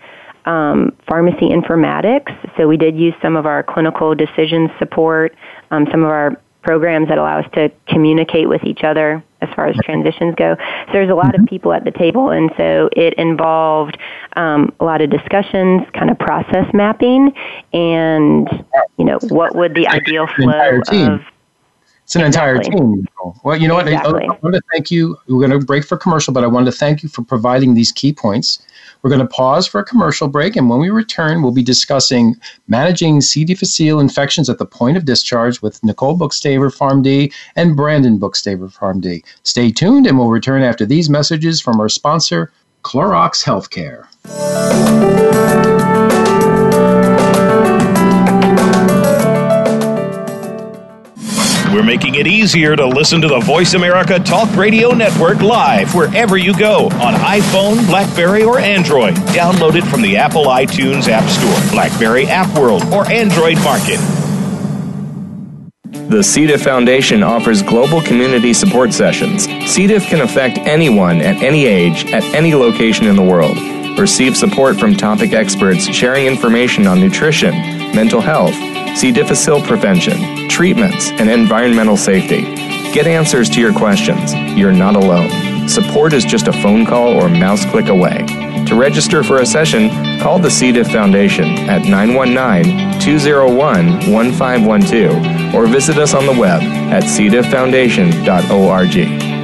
[0.46, 2.32] Um, pharmacy informatics.
[2.56, 5.34] So we did use some of our clinical decision support,
[5.72, 9.68] um, some of our programs that allow us to communicate with each other as far
[9.68, 10.56] as transitions go.
[10.86, 11.46] So there's a lot of mm-hmm.
[11.46, 13.98] people at the table, and so it involved
[14.34, 17.32] um, a lot of discussions, kind of process mapping,
[17.72, 18.48] and
[18.98, 21.20] you know what would the ideal flow of
[22.06, 22.66] it's an exactly.
[22.66, 23.08] entire team.
[23.42, 24.12] Well, you know exactly.
[24.12, 24.22] what?
[24.22, 25.18] I, I want to thank you.
[25.26, 27.90] We're going to break for commercial, but I wanted to thank you for providing these
[27.90, 28.64] key points.
[29.02, 32.36] We're going to pause for a commercial break, and when we return, we'll be discussing
[32.68, 33.44] managing C.
[33.44, 39.24] difficile infections at the point of discharge with Nicole Bookstaver, PharmD, and Brandon Bookstaver, PharmD.
[39.42, 42.52] Stay tuned, and we'll return after these messages from our sponsor,
[42.84, 44.06] Clorox Healthcare.
[51.76, 56.38] We're making it easier to listen to the Voice America Talk Radio Network live wherever
[56.38, 59.14] you go on iPhone, Blackberry, or Android.
[59.36, 63.98] Download it from the Apple iTunes App Store, Blackberry App World, or Android Market.
[66.08, 66.46] The C.
[66.46, 69.44] diff Foundation offers global community support sessions.
[69.70, 69.86] C.
[69.86, 73.58] diff can affect anyone at any age, at any location in the world.
[73.98, 77.52] Receive support from topic experts sharing information on nutrition,
[77.94, 78.54] mental health,
[78.96, 79.12] C.
[79.12, 82.40] difficile prevention, treatments, and environmental safety.
[82.94, 84.32] Get answers to your questions.
[84.58, 85.68] You're not alone.
[85.68, 88.24] Support is just a phone call or mouse click away.
[88.66, 90.72] To register for a session, call the C.
[90.72, 99.35] diff Foundation at 919 201 1512 or visit us on the web at cdifffoundation.org.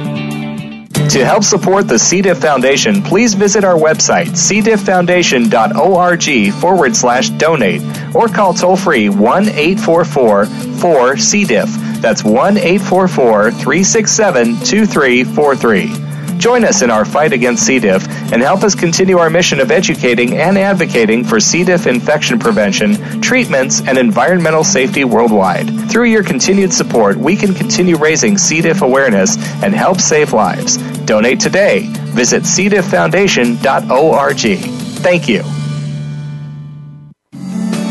[1.09, 2.21] To help support the C.
[2.21, 7.81] diff Foundation, please visit our website, cdifffoundation.org forward slash donate,
[8.15, 11.45] or call toll free 1 844 4 C.
[11.45, 11.69] diff.
[12.01, 16.13] That's 1 844 367 2343.
[16.37, 17.79] Join us in our fight against C.
[17.79, 21.63] diff and help us continue our mission of educating and advocating for C.
[21.63, 25.69] diff infection prevention, treatments, and environmental safety worldwide.
[25.89, 28.61] Through your continued support, we can continue raising C.
[28.61, 30.77] diff awareness and help save lives.
[31.05, 31.87] Donate today.
[32.13, 34.59] Visit cdifffoundation.org.
[34.99, 35.43] Thank you.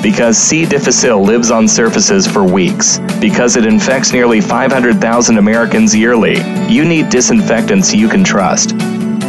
[0.03, 0.67] Because C.
[0.67, 7.09] difficile lives on surfaces for weeks, because it infects nearly 500,000 Americans yearly, you need
[7.09, 8.75] disinfectants you can trust.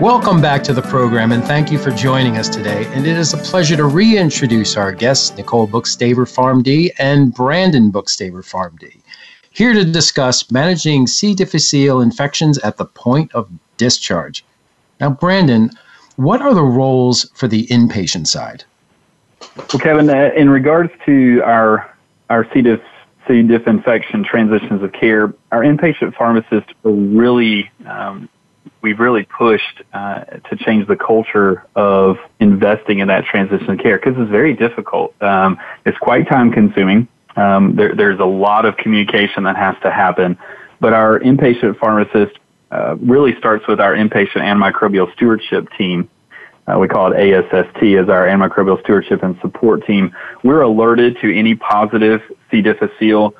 [0.00, 2.86] Welcome back to the program and thank you for joining us today.
[2.94, 8.48] And it is a pleasure to reintroduce our guests, Nicole Bookstaver, PharmD, and Brandon Bookstaver,
[8.48, 9.00] PharmD,
[9.50, 11.34] here to discuss managing C.
[11.34, 14.44] difficile infections at the point of discharge.
[15.00, 15.68] Now, Brandon,
[16.14, 18.62] what are the roles for the inpatient side?
[19.56, 21.92] Well, Kevin, uh, in regards to our
[22.30, 22.62] our C.
[22.62, 22.82] diff,
[23.26, 23.42] C.
[23.42, 28.28] diff infection transitions of care, our inpatient pharmacists are really um,
[28.80, 34.14] we've really pushed uh, to change the culture of investing in that transition care because
[34.16, 35.20] it's very difficult.
[35.22, 37.08] Um, it's quite time consuming.
[37.36, 40.38] Um, there, there's a lot of communication that has to happen,
[40.80, 42.36] but our inpatient pharmacist
[42.70, 46.08] uh, really starts with our inpatient antimicrobial stewardship team.
[46.66, 50.14] Uh, we call it ASST as our antimicrobial stewardship and support team.
[50.42, 52.60] We're alerted to any positive C.
[52.60, 53.34] difficile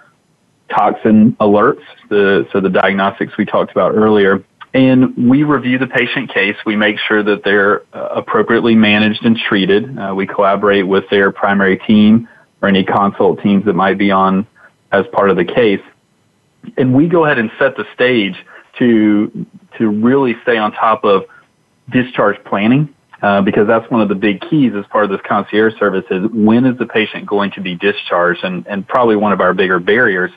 [0.70, 4.42] toxin alerts, the, so the diagnostics we talked about earlier,
[4.74, 6.56] and we review the patient case.
[6.66, 9.98] We make sure that they're uh, appropriately managed and treated.
[9.98, 12.28] Uh, we collaborate with their primary team
[12.60, 14.46] or any consult teams that might be on
[14.92, 15.80] as part of the case.
[16.76, 18.34] And we go ahead and set the stage
[18.78, 19.46] to,
[19.78, 21.24] to really stay on top of
[21.90, 22.94] discharge planning.
[23.20, 26.22] Uh, because that's one of the big keys as part of this concierge service is
[26.32, 29.80] when is the patient going to be discharged and, and probably one of our bigger
[29.80, 30.30] barriers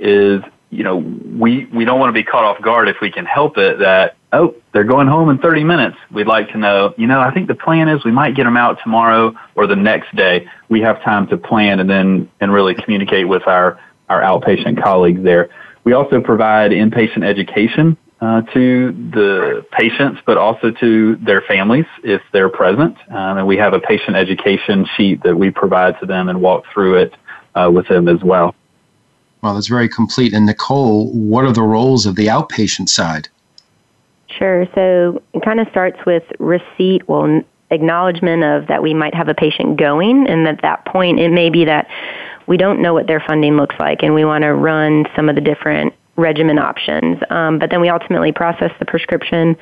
[0.00, 0.42] is
[0.74, 3.56] you know, we, we don't want to be caught off guard if we can help
[3.58, 5.96] it that, oh, they're going home in 30 minutes.
[6.10, 8.56] We'd like to know, you know, I think the plan is we might get them
[8.56, 10.48] out tomorrow or the next day.
[10.68, 15.22] We have time to plan and then, and really communicate with our, our outpatient colleagues
[15.22, 15.50] there.
[15.84, 22.22] We also provide inpatient education uh, to the patients, but also to their families if
[22.32, 22.96] they're present.
[23.10, 26.64] Um, and we have a patient education sheet that we provide to them and walk
[26.72, 27.14] through it
[27.54, 28.54] uh, with them as well.
[29.44, 30.32] Well, that's very complete.
[30.32, 33.28] And Nicole, what are the roles of the outpatient side?
[34.26, 34.66] Sure.
[34.74, 39.34] So it kind of starts with receipt, well, acknowledgement of that we might have a
[39.34, 41.88] patient going, and at that point, it may be that
[42.46, 45.34] we don't know what their funding looks like, and we want to run some of
[45.34, 47.18] the different regimen options.
[47.28, 49.56] Um, but then we ultimately process the prescription,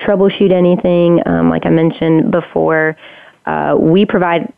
[0.00, 1.20] troubleshoot anything.
[1.26, 2.96] Um, like I mentioned before,
[3.44, 4.50] uh, we provide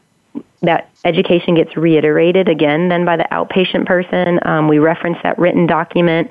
[0.62, 4.40] that education gets reiterated again then by the outpatient person.
[4.42, 6.30] Um, we reference that written document.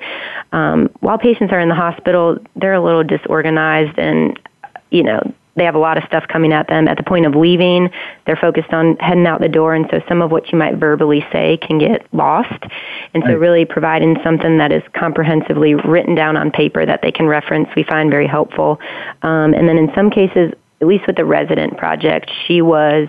[0.52, 4.38] Um, while patients are in the hospital, they're a little disorganized and,
[4.90, 5.20] you know,
[5.58, 6.88] they have a lot of stuff coming at them.
[6.88, 7.90] At the point of leaving,
[8.26, 11.26] they're focused on heading out the door, and so some of what you might verbally
[11.32, 12.64] say can get lost.
[13.12, 17.26] And so, really providing something that is comprehensively written down on paper that they can
[17.26, 18.78] reference, we find very helpful.
[19.22, 23.08] Um, and then, in some cases, at least with the resident project, she was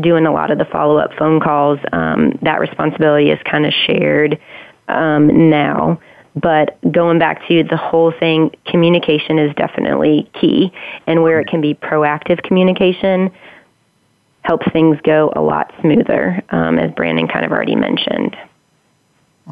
[0.00, 1.78] doing a lot of the follow up phone calls.
[1.92, 4.38] Um, that responsibility is kind of shared
[4.88, 6.00] um, now.
[6.34, 10.70] But going back to the whole thing, communication is definitely key.
[11.06, 13.30] And where it can be proactive communication
[14.42, 18.36] helps things go a lot smoother, um, as Brandon kind of already mentioned.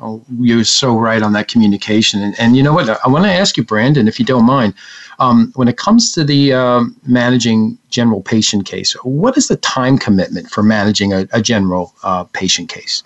[0.02, 2.20] Oh, you're so right on that communication.
[2.20, 2.88] And, and you know what?
[2.88, 4.74] I want to ask you, Brandon, if you don't mind,
[5.20, 9.96] um, when it comes to the um, managing general patient case, what is the time
[9.96, 13.04] commitment for managing a, a general uh, patient case?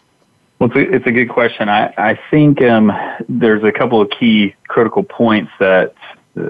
[0.59, 1.69] Well, it's a, it's a good question.
[1.69, 2.91] I, I think um,
[3.29, 5.95] there's a couple of key critical points that
[6.37, 6.43] uh,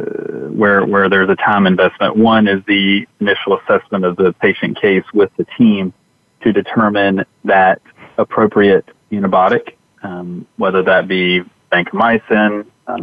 [0.50, 2.16] where where there's a time investment.
[2.16, 5.92] One is the initial assessment of the patient case with the team
[6.42, 7.82] to determine that
[8.18, 9.74] appropriate antibiotic,
[10.08, 12.96] um, whether that be vancomycin, uh,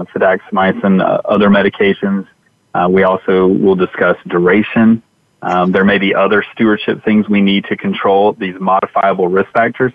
[1.02, 2.28] uh, other medications,
[2.74, 5.04] uh, we also will discuss duration.
[5.41, 9.94] Um, there may be other stewardship things we need to control these modifiable risk factors.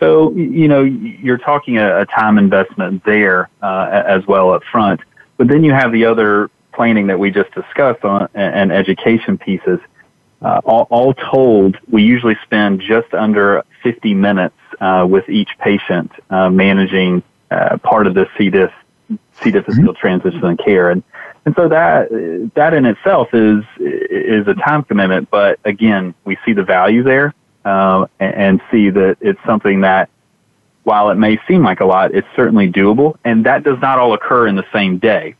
[0.00, 5.00] So, you know, you're talking a, a time investment there uh, as well up front.
[5.36, 9.78] But then you have the other planning that we just discussed on and education pieces.
[10.42, 16.12] Uh, all, all, told, we usually spend just under 50 minutes uh, with each patient
[16.28, 18.50] uh, managing uh, part of the C.
[18.50, 18.70] diff,
[19.42, 19.50] C.
[19.50, 19.92] difficile mm-hmm.
[19.94, 20.90] transition and care.
[20.90, 21.02] And
[21.46, 25.30] and so that that in itself is is a time commitment.
[25.30, 27.34] But again, we see the value there
[27.64, 30.10] uh, and, and see that it's something that,
[30.82, 33.16] while it may seem like a lot, it's certainly doable.
[33.24, 35.36] And that does not all occur in the same day.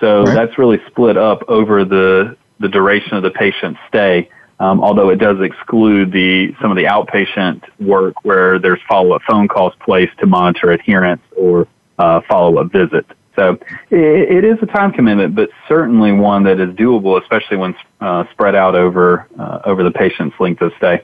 [0.00, 0.34] So right.
[0.34, 4.28] that's really split up over the the duration of the patient's stay.
[4.60, 9.22] Um, although it does exclude the some of the outpatient work where there's follow up
[9.22, 13.08] phone calls placed to monitor adherence or uh, follow up visits.
[13.36, 13.52] So
[13.90, 18.24] it, it is a time commitment, but certainly one that is doable, especially when uh,
[18.32, 21.02] spread out over uh, over the patient's length of stay.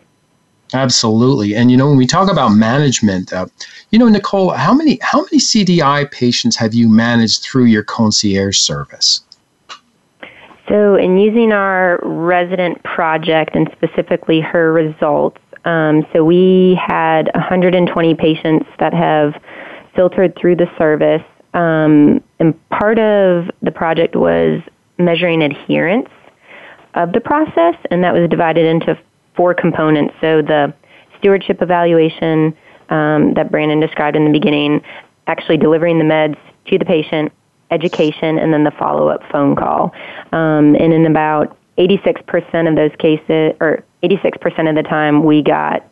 [0.72, 3.46] Absolutely, and you know when we talk about management, uh,
[3.90, 8.58] you know Nicole, how many how many CDI patients have you managed through your concierge
[8.58, 9.20] service?
[10.68, 18.14] So, in using our resident project and specifically her results, um, so we had 120
[18.14, 19.34] patients that have
[19.94, 24.62] filtered through the service, um, and part of the project was
[24.98, 26.08] measuring adherence
[26.94, 28.98] of the process, and that was divided into
[29.36, 30.14] four components.
[30.22, 30.72] So, the
[31.18, 32.56] stewardship evaluation
[32.88, 34.80] um, that Brandon described in the beginning,
[35.26, 36.38] actually delivering the meds
[36.68, 37.32] to the patient,
[37.70, 39.92] education, and then the follow up phone call.
[40.32, 45.88] Um, and in about 86% of those cases, or 86% of the time, we got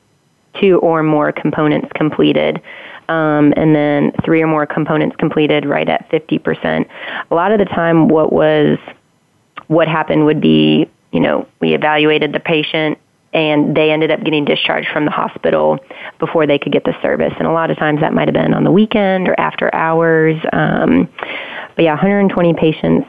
[0.60, 2.60] two or more components completed.
[3.08, 6.88] Um, and then three or more components completed right at 50%.
[7.30, 8.78] A lot of the time, what was
[9.68, 12.98] what happened would be, you know, we evaluated the patient
[13.32, 15.78] and they ended up getting discharged from the hospital
[16.18, 17.32] before they could get the service.
[17.38, 20.36] And a lot of times that might have been on the weekend or after hours.
[20.52, 21.08] Um,
[21.76, 23.06] but yeah, 120 patients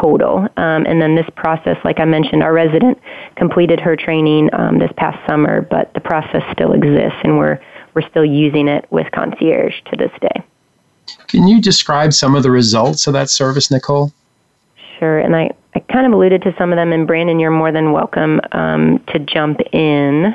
[0.00, 0.48] total.
[0.56, 2.98] Um, and then this process, like I mentioned, our resident
[3.36, 7.60] completed her training um, this past summer, but the process still exists, and we're
[7.94, 10.42] we're still using it with concierge to this day.
[11.28, 14.12] Can you describe some of the results of that service, Nicole?
[14.98, 17.70] Sure, and I, I kind of alluded to some of them, and Brandon, you're more
[17.70, 20.34] than welcome um, to jump in.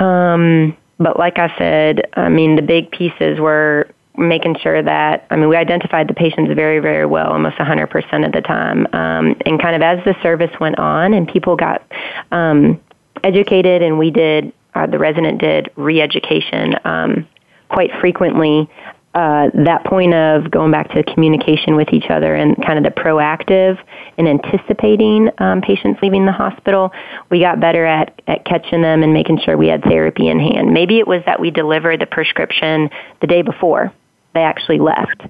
[0.00, 5.36] Um, but like I said, I mean, the big pieces were making sure that, I
[5.36, 8.86] mean, we identified the patients very, very well, almost 100% of the time.
[8.92, 11.82] Um, and kind of as the service went on and people got
[12.30, 12.80] um,
[13.22, 17.28] educated, and we did, uh, the resident did re education um,
[17.68, 18.68] quite frequently.
[19.14, 23.00] Uh, that point of going back to communication with each other and kind of the
[23.00, 23.78] proactive
[24.18, 26.90] and anticipating um, patients leaving the hospital,
[27.30, 30.72] we got better at, at catching them and making sure we had therapy in hand.
[30.72, 32.90] Maybe it was that we delivered the prescription
[33.20, 33.92] the day before
[34.34, 35.22] they actually left.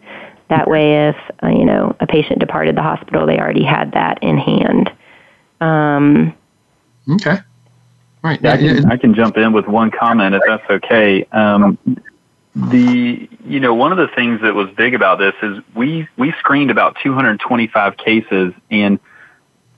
[0.48, 4.22] That way, if uh, you know a patient departed the hospital, they already had that
[4.22, 4.90] in hand.
[5.60, 6.34] Um,
[7.10, 7.38] okay.
[8.22, 8.40] Right.
[8.42, 11.24] Yeah, I, can, I can jump in with one comment if that's okay.
[11.24, 11.78] Um,
[12.54, 16.32] the you know one of the things that was big about this is we we
[16.38, 18.98] screened about 225 cases and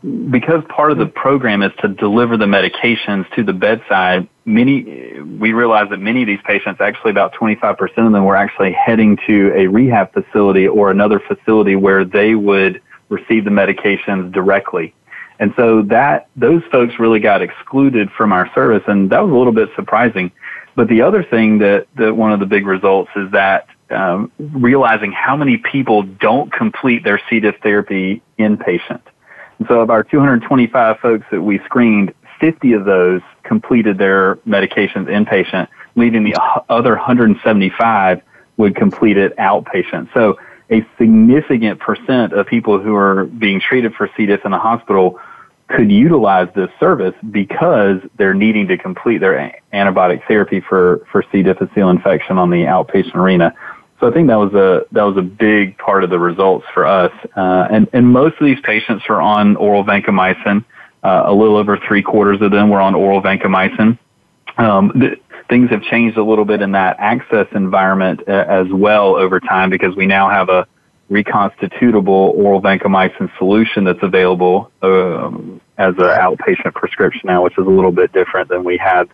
[0.03, 5.53] because part of the program is to deliver the medications to the bedside, many we
[5.53, 9.53] realized that many of these patients, actually about 25% of them, were actually heading to
[9.55, 14.95] a rehab facility or another facility where they would receive the medications directly.
[15.39, 19.37] And so that those folks really got excluded from our service, and that was a
[19.37, 20.31] little bit surprising.
[20.75, 25.13] But the other thing that, that one of the big results is that um, realizing
[25.13, 27.41] how many people don't complete their C.
[27.41, 29.03] diff therapy inpatient.
[29.69, 35.69] So of our 225 folks that we screened, 50 of those completed their medications inpatient,
[35.95, 36.37] leaving the
[36.69, 38.23] other 175
[38.59, 40.13] would complete it outpatient.
[40.13, 40.39] So
[40.71, 44.27] a significant percent of people who are being treated for C.
[44.27, 45.21] diff in the hospital
[45.69, 51.43] could utilize this service because they're needing to complete their antibiotic therapy for, for C.
[51.43, 53.55] difficile infection on the outpatient arena.
[54.01, 56.87] So I think that was a that was a big part of the results for
[56.87, 57.13] us.
[57.37, 60.65] Uh, and and most of these patients are on oral vancomycin.
[61.03, 63.99] Uh, a little over three quarters of them were on oral vancomycin.
[64.59, 69.17] Um, th- things have changed a little bit in that access environment uh, as well
[69.17, 70.67] over time because we now have a
[71.11, 77.71] reconstitutable oral vancomycin solution that's available um, as an outpatient prescription now, which is a
[77.71, 79.09] little bit different than we had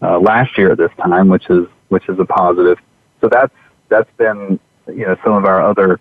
[0.00, 2.78] uh, last year at this time, which is which is a positive.
[3.20, 3.52] So that's
[3.92, 6.00] that's been you know some of our other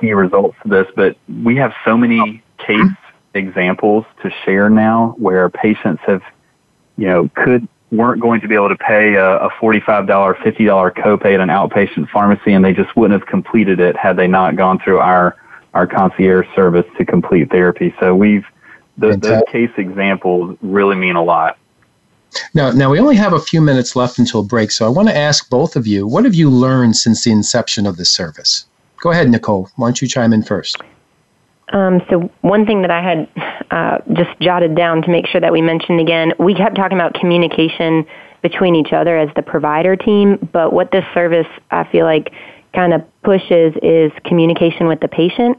[0.00, 0.86] key results to this.
[0.96, 2.90] But we have so many case
[3.34, 6.22] examples to share now where patients have
[6.96, 11.34] you know could weren't going to be able to pay a, a $45, $50 copay
[11.34, 14.78] at an outpatient pharmacy and they just wouldn't have completed it had they not gone
[14.80, 15.36] through our,
[15.72, 17.94] our concierge service to complete therapy.
[18.00, 18.44] So we've,
[18.98, 21.58] the, those case examples really mean a lot.
[22.54, 25.16] Now, now we only have a few minutes left until break, so I want to
[25.16, 28.66] ask both of you, what have you learned since the inception of this service?
[29.00, 29.68] Go ahead, Nicole.
[29.76, 30.76] Why don't you chime in first?
[31.72, 33.28] Um, so one thing that I had
[33.70, 37.14] uh, just jotted down to make sure that we mentioned again, we kept talking about
[37.14, 38.06] communication
[38.42, 42.32] between each other as the provider team, but what this service I feel like
[42.74, 45.58] kind of pushes is communication with the patient,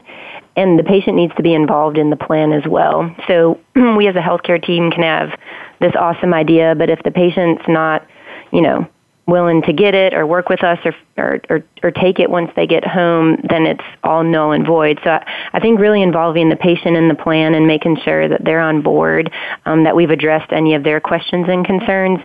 [0.58, 3.14] and the patient needs to be involved in the plan as well.
[3.28, 5.38] So we as a healthcare team can have
[5.80, 8.04] this awesome idea, but if the patient's not,
[8.52, 8.88] you know,
[9.28, 12.50] willing to get it or work with us or, or, or, or, take it once
[12.56, 14.98] they get home, then it's all null and void.
[15.04, 18.42] So I, I think really involving the patient in the plan and making sure that
[18.42, 19.30] they're on board,
[19.66, 22.20] um, that we've addressed any of their questions and concerns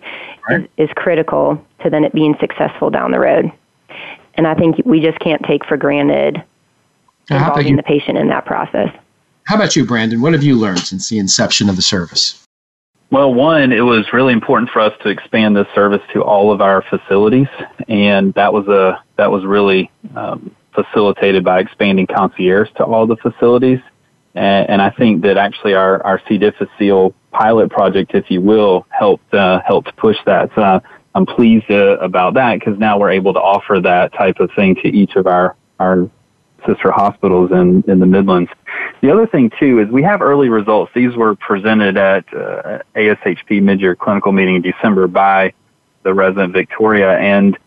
[0.50, 0.62] right.
[0.78, 3.52] is, is critical to then it being successful down the road.
[4.36, 6.42] And I think we just can't take for granted
[7.30, 8.90] involving the patient in that process.
[9.46, 10.22] How about you, Brandon?
[10.22, 12.44] What have you learned since the inception of the service?
[13.12, 16.62] Well, one, it was really important for us to expand this service to all of
[16.62, 17.48] our facilities,
[17.88, 23.18] and that was a that was really um, facilitated by expanding concierge to all the
[23.18, 23.80] facilities.
[24.34, 26.40] And, and I think that actually our our C.
[26.40, 30.50] difficile pilot project, if you will, helped uh, helped push that.
[30.56, 30.80] So uh,
[31.14, 34.76] I'm pleased uh, about that because now we're able to offer that type of thing
[34.76, 36.10] to each of our our
[36.66, 38.50] sister hospitals in, in the Midlands.
[39.02, 40.92] The other thing too is we have early results.
[40.96, 45.54] These were presented at uh, ASHP mid-year clinical meeting in December by
[46.04, 47.58] the resident Victoria, and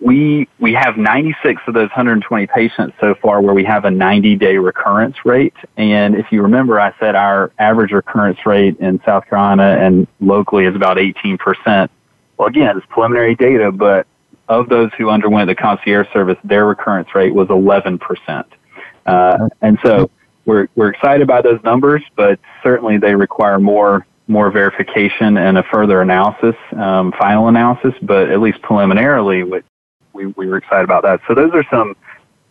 [0.00, 4.58] we we have 96 of those 120 patients so far where we have a 90-day
[4.58, 5.54] recurrence rate.
[5.76, 10.66] And if you remember, I said our average recurrence rate in South Carolina and locally
[10.66, 11.90] is about 18 percent.
[12.36, 14.06] Well, again, it's preliminary data, but
[14.48, 18.44] of those who underwent the concierge service, their recurrence rate was 11%.
[19.06, 20.10] Uh, and so
[20.44, 25.62] we're, we're excited by those numbers, but certainly they require more, more verification and a
[25.64, 29.62] further analysis, um, final analysis, but at least preliminarily, we,
[30.12, 31.20] we, we were excited about that.
[31.26, 31.96] So those are some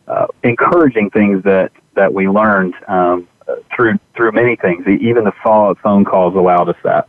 [0.07, 3.27] uh, encouraging things that, that we learned um,
[3.73, 4.85] through, through many things.
[4.87, 7.07] Even the follow-up phone calls allowed us that.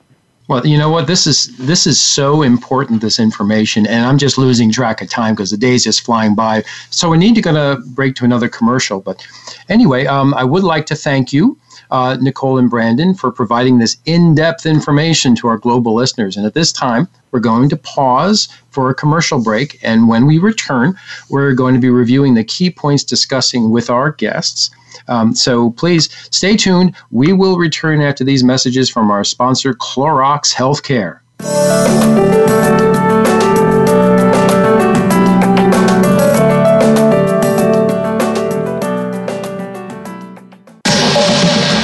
[0.48, 1.08] Well, you know what?
[1.08, 3.00] This is this is so important.
[3.00, 6.62] This information, and I'm just losing track of time because the day's just flying by.
[6.90, 9.00] So we need to gonna break to another commercial.
[9.00, 9.26] But
[9.68, 11.58] anyway, um, I would like to thank you,
[11.90, 16.36] uh, Nicole and Brandon, for providing this in-depth information to our global listeners.
[16.36, 20.38] And at this time, we're going to pause for a commercial break, and when we
[20.38, 20.94] return,
[21.28, 24.70] we're going to be reviewing the key points discussing with our guests.
[25.08, 26.94] Um, so please stay tuned.
[27.10, 31.20] We will return after these messages from our sponsor, Clorox Healthcare.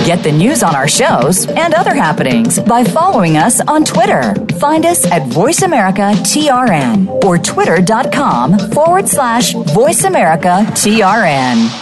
[0.04, 4.34] Get the news on our shows and other happenings by following us on Twitter.
[4.58, 11.81] Find us at VoiceAmericaTRN or twitter.com forward slash VoiceAmericaTRN.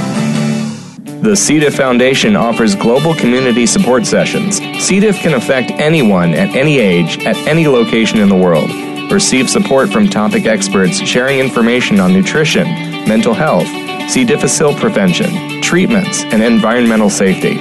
[1.21, 1.59] The C.
[1.59, 4.57] diff Foundation offers global community support sessions.
[4.83, 4.99] C.
[4.99, 8.71] diff can affect anyone at any age, at any location in the world.
[9.11, 12.63] Receive support from topic experts sharing information on nutrition,
[13.07, 13.67] mental health,
[14.09, 14.25] C.
[14.25, 17.53] difficile prevention, treatments, and environmental safety.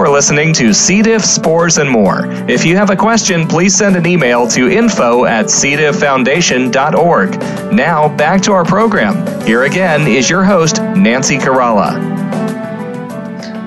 [0.00, 1.02] You are listening to C.
[1.02, 2.24] diff, spores, and more.
[2.48, 7.30] If you have a question, please send an email to info at cdifffoundation.org.
[7.70, 9.44] Now, back to our program.
[9.44, 12.00] Here again is your host, Nancy Caralla.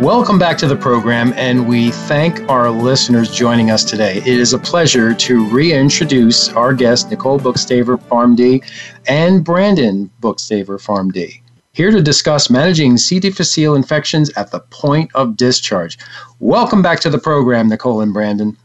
[0.01, 4.17] Welcome back to the program, and we thank our listeners joining us today.
[4.17, 8.63] It is a pleasure to reintroduce our guest, Nicole Bookstaver, PharmD,
[9.07, 11.42] and Brandon Bookstaver, PharmD,
[11.73, 13.19] here to discuss managing C.
[13.19, 15.97] difficile infections at the point of discharge.
[16.39, 18.55] Welcome back to the program, Nicole and Brandon.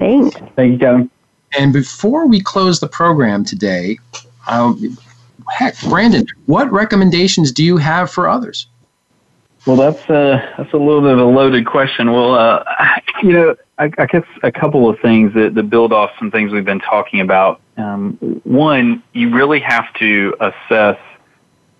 [0.00, 0.36] Thanks.
[0.56, 1.10] Thank you, Kevin.
[1.56, 3.98] And before we close the program today,
[4.48, 4.98] um,
[5.50, 8.66] heck, Brandon, what recommendations do you have for others?
[9.64, 12.10] Well, that's uh, that's a little bit of a loaded question.
[12.10, 12.64] Well, uh,
[13.22, 16.50] you know, I, I guess a couple of things that, that build off some things
[16.50, 17.60] we've been talking about.
[17.76, 20.98] Um, one, you really have to assess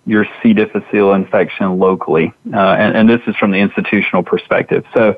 [0.05, 0.53] your C.
[0.53, 4.83] difficile infection locally, uh, and, and, this is from the institutional perspective.
[4.93, 5.15] So,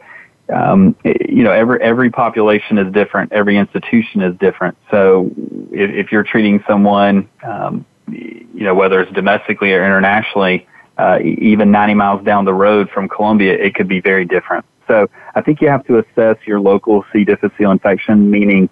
[0.53, 4.77] um, you know, every every population is different, every institution is different.
[4.91, 5.31] So,
[5.71, 10.67] if, if you're treating someone, um, you know, whether it's domestically or internationally
[10.97, 14.65] uh, even 90 miles down the road from Columbia, it could be very different.
[14.87, 17.23] So I think you have to assess your local C.
[17.23, 18.69] difficile infection, meaning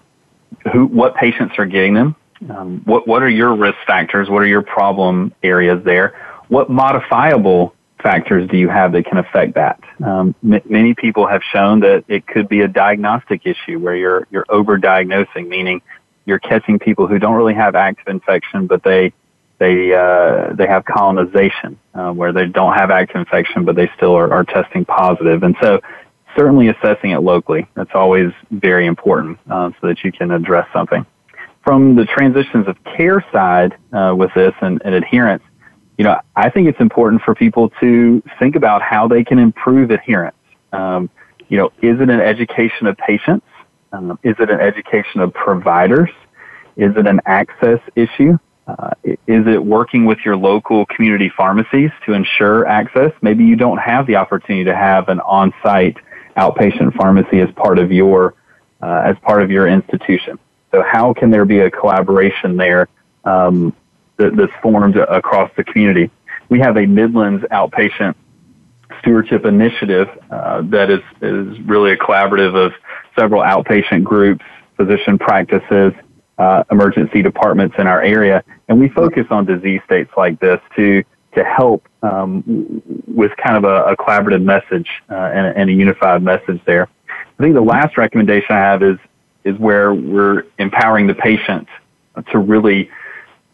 [0.72, 2.16] who, what patients are getting them,
[2.50, 6.14] um, what, what are your risk factors, what are your problem areas there,
[6.48, 9.80] what modifiable factors do you have that can affect that?
[10.04, 14.26] Um, m- many people have shown that it could be a diagnostic issue where you're
[14.30, 15.80] you're overdiagnosing, meaning
[16.26, 19.12] you're catching people who don't really have active infection, but they
[19.58, 24.14] they uh, they have colonization uh, where they don't have active infection, but they still
[24.14, 25.42] are, are testing positive.
[25.42, 25.80] And so,
[26.36, 31.06] certainly assessing it locally that's always very important uh, so that you can address something.
[31.64, 35.42] From the transitions of care side uh, with this and, and adherence,
[35.96, 39.90] you know, I think it's important for people to think about how they can improve
[39.90, 40.36] adherence.
[40.72, 41.08] Um,
[41.48, 43.46] you know, is it an education of patients?
[43.92, 46.10] Um, is it an education of providers?
[46.76, 48.38] Is it an access issue?
[48.66, 53.12] Uh, is it working with your local community pharmacies to ensure access?
[53.22, 55.96] Maybe you don't have the opportunity to have an on-site
[56.36, 58.34] outpatient pharmacy as part of your
[58.82, 60.38] uh, as part of your institution.
[60.74, 62.88] So how can there be a collaboration there
[63.24, 63.72] um,
[64.16, 66.10] that, that's formed across the community?
[66.48, 68.16] We have a Midlands outpatient
[68.98, 72.72] stewardship initiative uh, that is is really a collaborative of
[73.16, 74.44] several outpatient groups,
[74.76, 75.92] physician practices,
[76.38, 81.04] uh, emergency departments in our area, and we focus on disease states like this to
[81.36, 86.22] to help um, with kind of a, a collaborative message uh, and, and, a, unified
[86.22, 86.88] message there.
[87.08, 88.98] I think the last recommendation I have is
[89.44, 91.68] is where we're empowering the patient
[92.30, 92.90] to really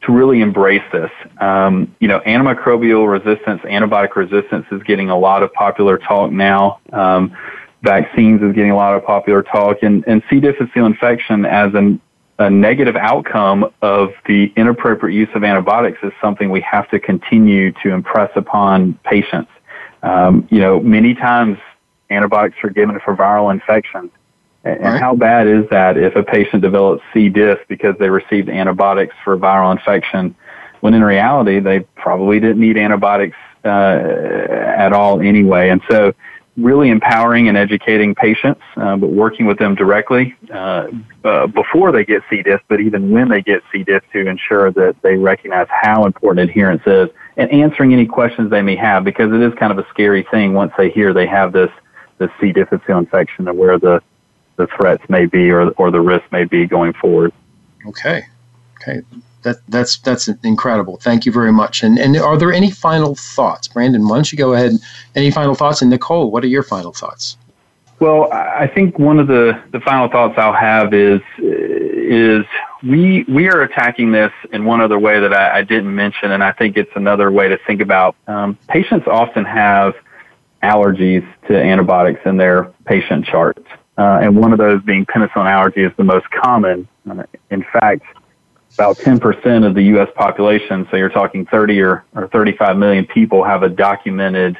[0.02, 1.10] to really embrace this.
[1.40, 6.80] Um, you know, antimicrobial resistance, antibiotic resistance is getting a lot of popular talk now.
[6.92, 7.36] Um,
[7.82, 10.40] vaccines is getting a lot of popular talk, and, and C.
[10.40, 12.00] difficile infection as an
[12.38, 17.70] a negative outcome of the inappropriate use of antibiotics is something we have to continue
[17.82, 19.50] to impress upon patients.
[20.02, 21.58] Um, you know, many times
[22.08, 24.10] antibiotics are given for viral infections.
[24.64, 25.00] And right.
[25.00, 27.28] how bad is that if a patient develops C.
[27.28, 30.34] diff because they received antibiotics for viral infection,
[30.80, 35.70] when in reality they probably didn't need antibiotics uh, at all anyway.
[35.70, 36.12] And so
[36.56, 40.88] really empowering and educating patients, uh, but working with them directly uh,
[41.24, 42.42] uh, before they get C.
[42.42, 43.82] diff, but even when they get C.
[43.84, 48.62] diff to ensure that they recognize how important adherence is and answering any questions they
[48.62, 51.52] may have because it is kind of a scary thing once they hear they have
[51.52, 51.70] this,
[52.18, 52.52] this C.
[52.52, 54.02] difficile infection and where the,
[54.60, 57.32] the threats may be or, or the risk may be going forward.
[57.86, 58.24] Okay.
[58.80, 59.02] Okay
[59.42, 60.96] that that's that's incredible.
[60.98, 61.82] Thank you very much.
[61.82, 64.06] And and are there any final thoughts, Brandon?
[64.06, 64.72] Why don't you go ahead?
[65.14, 65.82] Any final thoughts?
[65.82, 67.36] And Nicole, what are your final thoughts?
[68.00, 72.44] Well, I think one of the, the final thoughts I'll have is is
[72.82, 76.42] we we are attacking this in one other way that I, I didn't mention, and
[76.42, 78.16] I think it's another way to think about.
[78.26, 79.94] Um, patients often have
[80.62, 83.66] allergies to antibiotics in their patient charts,
[84.00, 86.88] uh, and one of those being penicillin allergy is the most common.
[87.08, 88.02] Uh, in fact,
[88.72, 90.08] about 10% of the U.S.
[90.14, 94.56] population, so you're talking 30 or, or 35 million people have a documented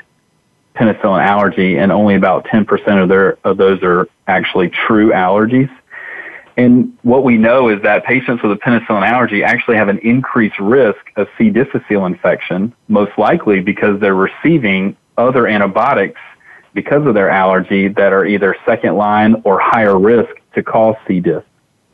[0.77, 5.71] penicillin allergy, and only about 10% of their of those are actually true allergies.
[6.59, 10.59] And what we know is that patients with a penicillin allergy actually have an increased
[10.61, 11.49] risk of C.
[11.49, 16.21] difficile infection, most likely because they're receiving other antibiotics
[16.75, 21.21] because of their allergy that are either second line or higher risk to cause C.
[21.21, 21.45] diff.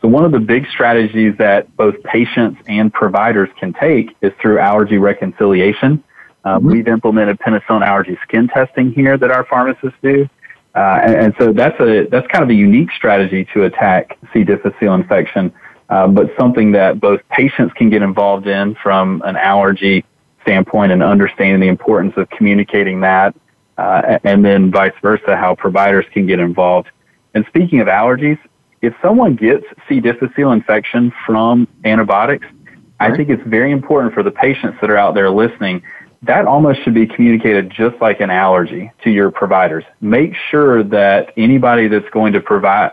[0.03, 4.59] So one of the big strategies that both patients and providers can take is through
[4.59, 6.03] allergy reconciliation.
[6.45, 6.70] Uh, mm-hmm.
[6.70, 10.29] We've implemented penicillin allergy skin testing here that our pharmacists do.
[10.74, 14.45] Uh, and, and, so that's a that's kind of a unique strategy to attack C.
[14.45, 15.51] difficile infection,
[15.89, 20.05] uh, but something that both patients can get involved in from an allergy
[20.43, 23.35] standpoint and understanding the importance of communicating that
[23.79, 26.89] uh, and then vice versa, how providers can get involved.
[27.35, 28.39] And speaking of allergies,
[28.83, 30.01] if someone gets C.
[30.01, 33.12] difficile infection from antibiotics, right.
[33.12, 35.83] I think it's very important for the patients that are out there listening.
[36.22, 39.85] That almost should be communicated just like an allergy to your providers.
[40.01, 42.93] Make sure that anybody that's going to provide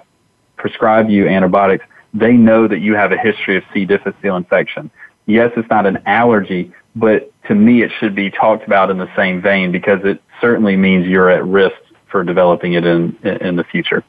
[0.58, 3.86] prescribe you antibiotics, they know that you have a history of C.
[3.86, 4.90] difficile infection.
[5.26, 9.10] Yes, it's not an allergy, but to me, it should be talked about in the
[9.16, 11.76] same vein because it certainly means you're at risk
[12.10, 14.04] for developing it in in the future.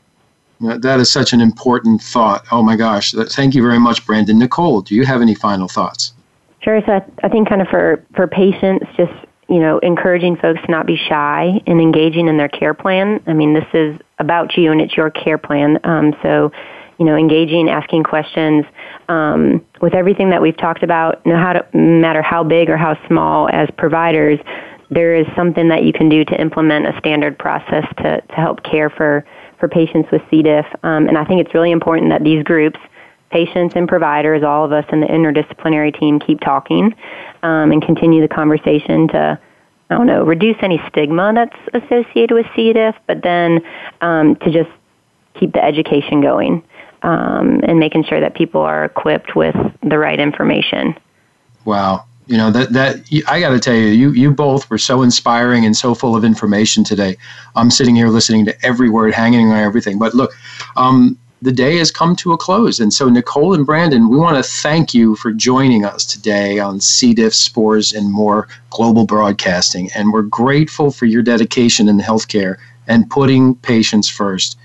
[0.60, 2.44] That is such an important thought.
[2.52, 3.12] Oh my gosh.
[3.12, 4.38] Thank you very much, Brandon.
[4.38, 6.14] Nicole, do you have any final thoughts?
[6.60, 6.80] Sure.
[6.86, 9.12] So I, I think kind of for, for patients, just,
[9.48, 13.22] you know, encouraging folks to not be shy and engaging in their care plan.
[13.26, 15.78] I mean, this is about you and it's your care plan.
[15.84, 16.52] Um, so,
[16.98, 18.64] you know, engaging, asking questions,
[19.08, 22.96] um, with everything that we've talked about, no how no matter how big or how
[23.08, 24.38] small as providers,
[24.94, 28.62] there is something that you can do to implement a standard process to, to help
[28.62, 29.24] care for
[29.58, 30.42] for patients with C.
[30.42, 30.66] diff.
[30.82, 32.78] Um, and I think it's really important that these groups,
[33.30, 36.94] patients and providers, all of us in the interdisciplinary team, keep talking
[37.42, 39.38] um, and continue the conversation to,
[39.90, 42.72] I don't know, reduce any stigma that's associated with C.
[42.72, 43.60] diff, but then
[44.00, 44.70] um, to just
[45.34, 46.62] keep the education going
[47.02, 50.94] um, and making sure that people are equipped with the right information.
[51.64, 52.96] Wow you know that that
[53.28, 56.24] I got to tell you, you you both were so inspiring and so full of
[56.24, 57.16] information today.
[57.54, 59.98] I'm sitting here listening to every word, hanging on everything.
[59.98, 60.32] But look,
[60.76, 64.42] um, the day has come to a close, and so Nicole and Brandon, we want
[64.42, 67.12] to thank you for joining us today on C.
[67.12, 69.90] diff, spores, and more global broadcasting.
[69.94, 72.56] And we're grateful for your dedication in healthcare
[72.88, 74.56] and putting patients first.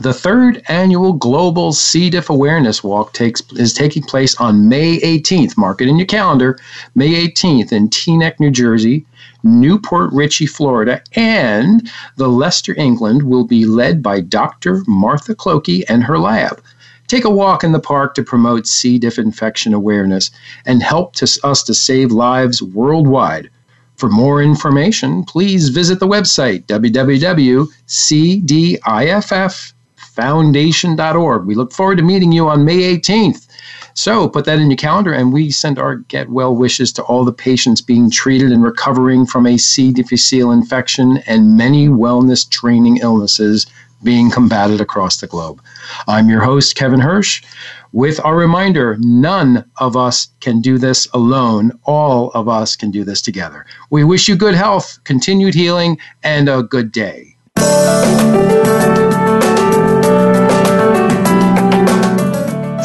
[0.00, 2.08] the third annual Global C.
[2.10, 5.56] diff Awareness Walk takes is taking place on May 18th.
[5.56, 6.58] Mark it in your calendar.
[6.94, 9.04] May 18th in Teaneck, New Jersey,
[9.42, 14.82] New Port Richey, Florida, and the Leicester, England will be led by Dr.
[14.86, 16.62] Martha Clokie and her lab.
[17.06, 18.98] Take a walk in the park to promote C.
[18.98, 20.30] diff infection awareness
[20.66, 23.50] and help to, us to save lives worldwide.
[23.96, 27.68] For more information, please visit the website www.cdiff.com
[30.18, 31.46] foundation.org.
[31.46, 33.46] We look forward to meeting you on May 18th.
[33.94, 37.24] So put that in your calendar, and we send our get well wishes to all
[37.24, 39.92] the patients being treated and recovering from a C.
[39.92, 43.66] difficile infection and many wellness training illnesses
[44.02, 45.62] being combated across the globe.
[46.08, 47.42] I'm your host, Kevin Hirsch,
[47.92, 51.72] with our reminder none of us can do this alone.
[51.84, 53.66] All of us can do this together.
[53.90, 57.36] We wish you good health, continued healing, and a good day.